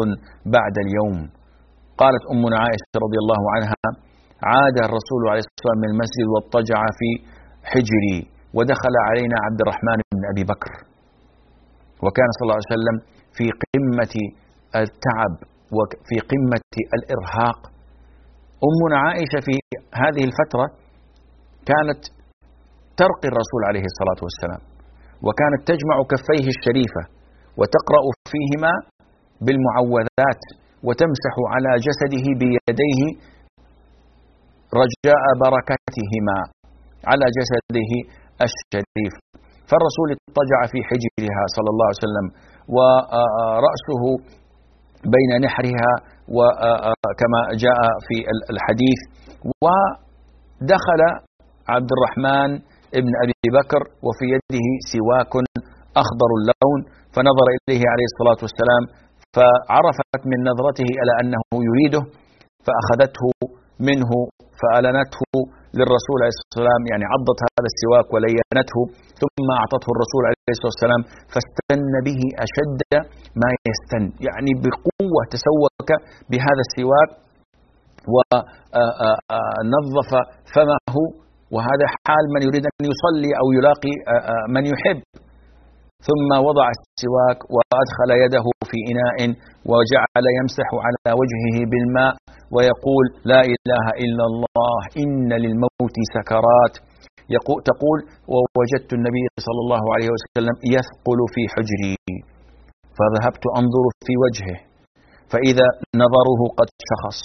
[0.56, 1.18] بعد اليوم.
[2.02, 4.09] قالت أمنا عائشة رضي الله عنها
[4.44, 7.10] عاد الرسول عليه الصلاة والسلام من المسجد واضطجع في
[7.72, 8.18] حجري
[8.58, 10.72] ودخل علينا عبد الرحمن بن أبي بكر.
[12.04, 12.98] وكان صلى الله عليه وسلم
[13.38, 14.14] في قمة
[14.84, 15.34] التعب
[15.76, 16.68] وفي قمة
[16.98, 17.60] الإرهاق.
[18.68, 19.56] أمنا عائشة في
[20.04, 20.66] هذه الفترة
[21.72, 22.02] كانت
[23.02, 24.62] ترقي الرسول عليه الصلاة والسلام
[25.26, 27.04] وكانت تجمع كفيه الشريفة
[27.60, 28.74] وتقرأ فيهما
[29.46, 30.42] بالمعوذات
[30.88, 33.02] وتمسح على جسده بيديه
[34.82, 36.38] رجاء بركتهما
[37.10, 37.92] على جسده
[38.48, 39.14] الشريف.
[39.70, 42.26] فالرسول اضطجع في حجرها صلى الله عليه وسلم
[42.76, 44.04] ورأسه
[45.16, 45.92] بين نحرها
[46.38, 48.16] وكما جاء في
[48.54, 49.00] الحديث
[49.64, 51.02] ودخل
[51.74, 52.50] عبد الرحمن
[53.00, 55.34] ابن أبي بكر وفي يده سواك
[56.04, 56.80] أخضر اللون
[57.16, 58.84] فنظر إليه عليه الصلاة والسلام
[59.36, 62.02] فعرفت من نظرته إلى أنه يريده
[62.66, 63.24] فأخذته
[63.88, 64.12] منه
[64.60, 65.32] فألنته
[65.78, 68.80] للرسول عليه الصلاة والسلام يعني عضت هذا السواك ولينته
[69.22, 71.02] ثم أعطته الرسول عليه الصلاة والسلام
[71.34, 72.82] فاستن به أشد
[73.42, 74.04] ما يستن.
[74.28, 75.90] يعني بقوة تسوك
[76.30, 77.10] بهذا السواك
[78.14, 80.12] ونظف
[80.54, 80.96] فمه
[81.56, 83.94] وهذا حال من يريد أن يصلي أو يلاقي
[84.56, 85.00] من يحب.
[86.08, 89.18] ثم وضع السواك وأدخل يده في إناء
[89.72, 92.14] وجعل يمسح على وجهه بالماء
[92.56, 96.76] ويقول لا إله إلا الله إن للموت سكرات.
[97.70, 98.00] تقول
[98.34, 101.96] ووجدت النبي صلى الله عليه وسلم يثقل في حجري
[102.98, 104.58] فذهبت أنظر في وجهه
[105.32, 105.68] فإذا
[106.04, 107.20] نظره قد شخص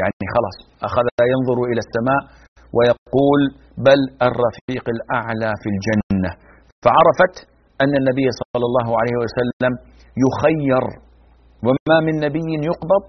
[0.00, 0.56] يعني خلاص
[0.88, 2.22] أخذ ينظر إلى السماء
[2.76, 3.40] ويقول
[3.86, 6.30] بل الرفيق الأعلى في الجنة.
[6.84, 7.34] فعرفت
[7.82, 9.72] أن النبي صلى الله عليه وسلم
[10.24, 10.84] يخير
[11.66, 13.06] وما من نبي يقبض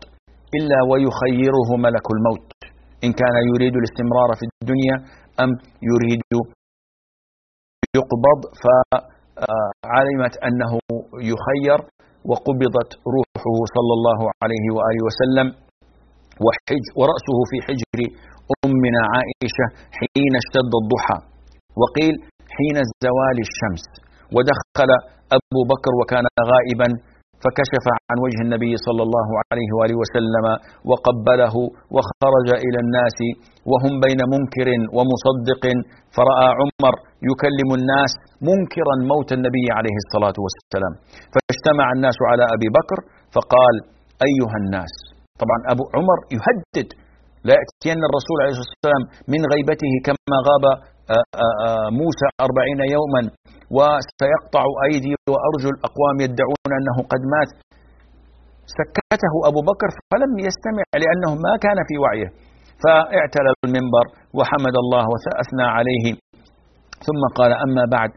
[0.58, 2.50] إلا ويخيره ملك الموت.
[3.06, 4.96] إن كان يريد الاستمرار في الدنيا
[5.44, 5.50] أم
[5.90, 6.22] يريد
[8.00, 10.72] يقبض فعلمت أنه
[11.32, 11.80] يخير
[12.30, 15.48] وقبضت روحه صلى الله عليه وآله وسلم
[16.46, 18.00] وحج ورأسه في حجر
[18.66, 19.66] أمنا عائشة
[19.98, 21.18] حين اشتد الضحى.
[21.82, 22.16] وقيل
[22.56, 23.84] حين زوال الشمس.
[24.36, 24.92] ودخل
[25.38, 26.90] أبو بكر وكان غائبا
[27.44, 30.46] فكشف عن وجه النبي صلى الله عليه وآله وسلم
[30.90, 31.56] وقبله
[31.96, 33.18] وخرج إلى الناس
[33.72, 35.64] وهم بين منكر ومصدق.
[36.18, 36.94] فرأى عمر
[37.30, 38.12] يكلم الناس
[38.50, 40.94] منكرا موت النبي عليه الصلاة والسلام.
[41.34, 43.00] فاجتمع الناس على أبي بكر
[43.36, 43.76] فقال
[44.28, 44.94] أيها الناس
[45.42, 46.90] طبعا أبو عمر يهدد
[47.48, 49.04] لا يأتين الرسول عليه الصلاة والسلام
[49.34, 50.66] من غيبته كما غاب
[52.02, 53.22] موسى أربعين يوما
[53.78, 57.50] وسيقطع أيدي وأرجل أقوام يدعون أنه قد مات.
[58.80, 62.30] سكته أبو بكر فلم يستمع لأنه ما كان في وعيه.
[62.84, 64.06] فاعتلى المنبر
[64.38, 66.06] وحمد الله وأثنى عليه.
[67.08, 68.10] ثم قال أما بعد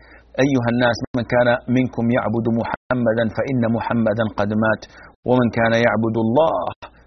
[0.44, 4.82] أيها الناس من كان منكم يعبد محمدا فإن محمدا قد مات
[5.28, 6.52] ومن كان يعبد الله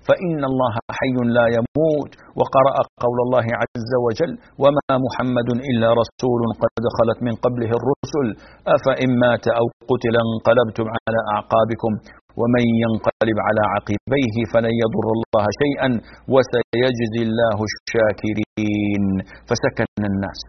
[0.08, 2.76] فإن الله حي لا يموت وقرأ
[3.06, 4.34] قول الله عز وجل
[4.64, 8.28] وما محمد إلا رسول قد خلت من قبله الرسل
[8.76, 11.92] أفإن مات أو قتل انقلبتم على أعقابكم
[12.40, 15.90] ومن ينقلب على عقبيه فلن يضر الله شيئا
[16.34, 19.06] وسيجزي الله الشاكرين.
[19.48, 20.42] فسكن الناس.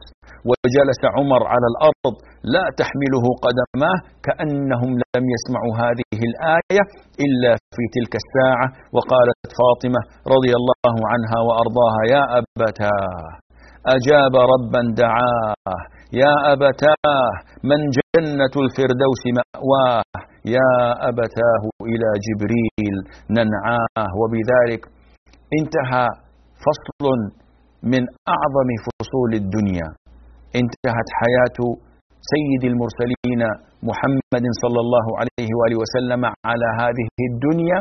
[0.48, 2.14] وجلس عمر على الأرض
[2.54, 6.82] لا تحمله قدماه كأنهم لم يسمعوا هذه الآية
[7.24, 8.66] إلا في تلك الساعة.
[8.96, 10.00] وقالت فاطمة
[10.34, 13.46] رضي الله عنها وأرضاها يا أبتاه
[13.96, 15.80] أجاب ربا دعاه
[16.22, 17.30] يا أبتاه
[17.70, 20.02] من جنة الفردوس مأواه
[20.54, 20.70] يا
[21.10, 22.94] أبتاه إلى جبريل
[23.30, 24.82] ننعاه وبذلك
[25.58, 26.06] انتهى
[26.64, 27.04] فصل
[27.82, 28.02] من
[28.34, 29.88] أعظم فصول الدنيا.
[30.60, 31.58] انتهت حياة
[32.32, 33.42] سيد المرسلين
[33.88, 37.78] محمد صلى الله عليه وآله وسلم على هذه الدنيا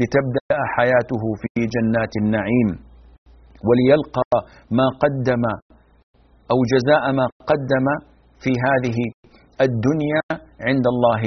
[0.00, 2.68] لتبدأ حياته في جنات النعيم
[3.66, 4.32] وليلقى
[4.78, 5.44] ما قدم
[6.52, 7.86] أو جزاء ما قدم
[8.42, 8.98] في هذه
[9.66, 10.22] الدنيا
[10.68, 11.22] عند الله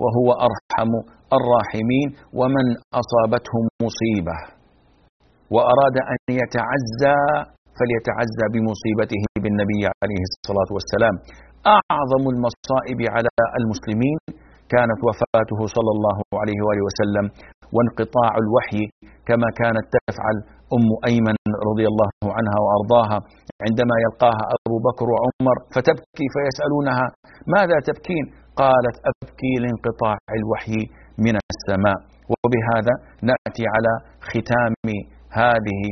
[0.00, 0.90] وهو أرحم
[1.38, 2.08] الراحمين
[2.40, 2.66] ومن
[3.00, 4.36] أصابته مصيبة
[5.54, 7.18] وأراد أن يتعزى
[7.78, 11.14] فليتعزى بمصيبته بالنبي عليه الصلاة والسلام.
[11.76, 13.30] أعظم المصائب على
[13.60, 14.18] المسلمين
[14.74, 17.26] كانت وفاته صلى الله عليه وآله وسلم
[17.74, 18.84] وانقطاع الوحي
[19.28, 20.36] كما كانت تفعل
[20.76, 21.36] أم أيمن
[21.70, 23.18] رضي الله عنها وأرضاها.
[23.66, 27.06] عندما يلقاها أبو بكر وعمر فتبكي فيسألونها
[27.56, 28.24] ماذا تبكين؟
[28.60, 30.80] قالت أبكي لانقطاع الوحي
[31.26, 31.98] من السماء.
[32.32, 32.94] وبهذا
[33.30, 33.92] نأتي على
[34.30, 34.74] ختام
[35.42, 35.82] هذه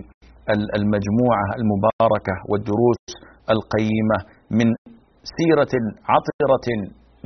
[0.79, 3.05] المجموعة المباركة والدروس
[3.55, 4.19] القيمة
[4.59, 4.69] من
[5.39, 5.75] سيرة
[6.13, 6.69] عطرة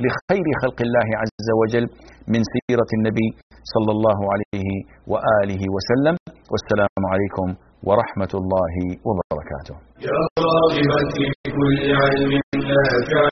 [0.03, 1.85] لخير خلق الله عز وجل
[2.33, 3.27] من سيرة النبي
[3.73, 4.69] صلى الله عليه
[5.11, 6.15] وآله وسلم.
[6.51, 7.47] والسلام عليكم
[7.87, 8.75] ورحمة الله
[9.07, 9.75] وبركاته.
[10.07, 10.17] يا
[10.47, 11.25] راغبا في
[11.57, 13.23] كل علم نافع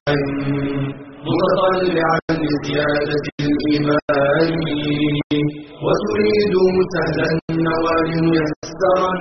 [1.29, 4.51] متطلعا لزيادة الإيمان.
[5.85, 6.55] وتريد
[6.93, 9.11] سهلا النوال ميسرا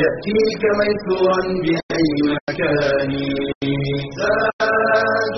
[0.00, 3.12] يأتيك ميسورا بأي مكان.
[4.18, 5.36] زاد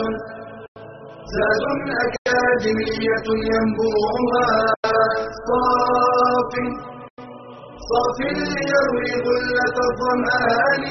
[1.35, 1.65] زاد
[2.05, 4.47] أكاديمية ينبوعها.
[5.49, 6.53] صاف
[7.91, 10.83] صاف ليروي غلة الظمآن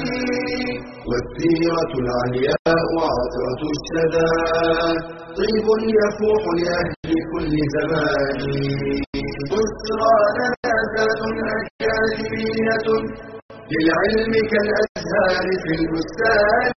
[1.08, 4.30] والسيرة العلياء عطرة الشدى.
[5.38, 5.66] طيب
[5.98, 8.40] يفوح لأهل كل زمان.
[9.50, 11.20] بشرى لنا ذات
[11.56, 12.88] أكاديمية
[13.72, 16.72] للعلم كالأزهار في البستان.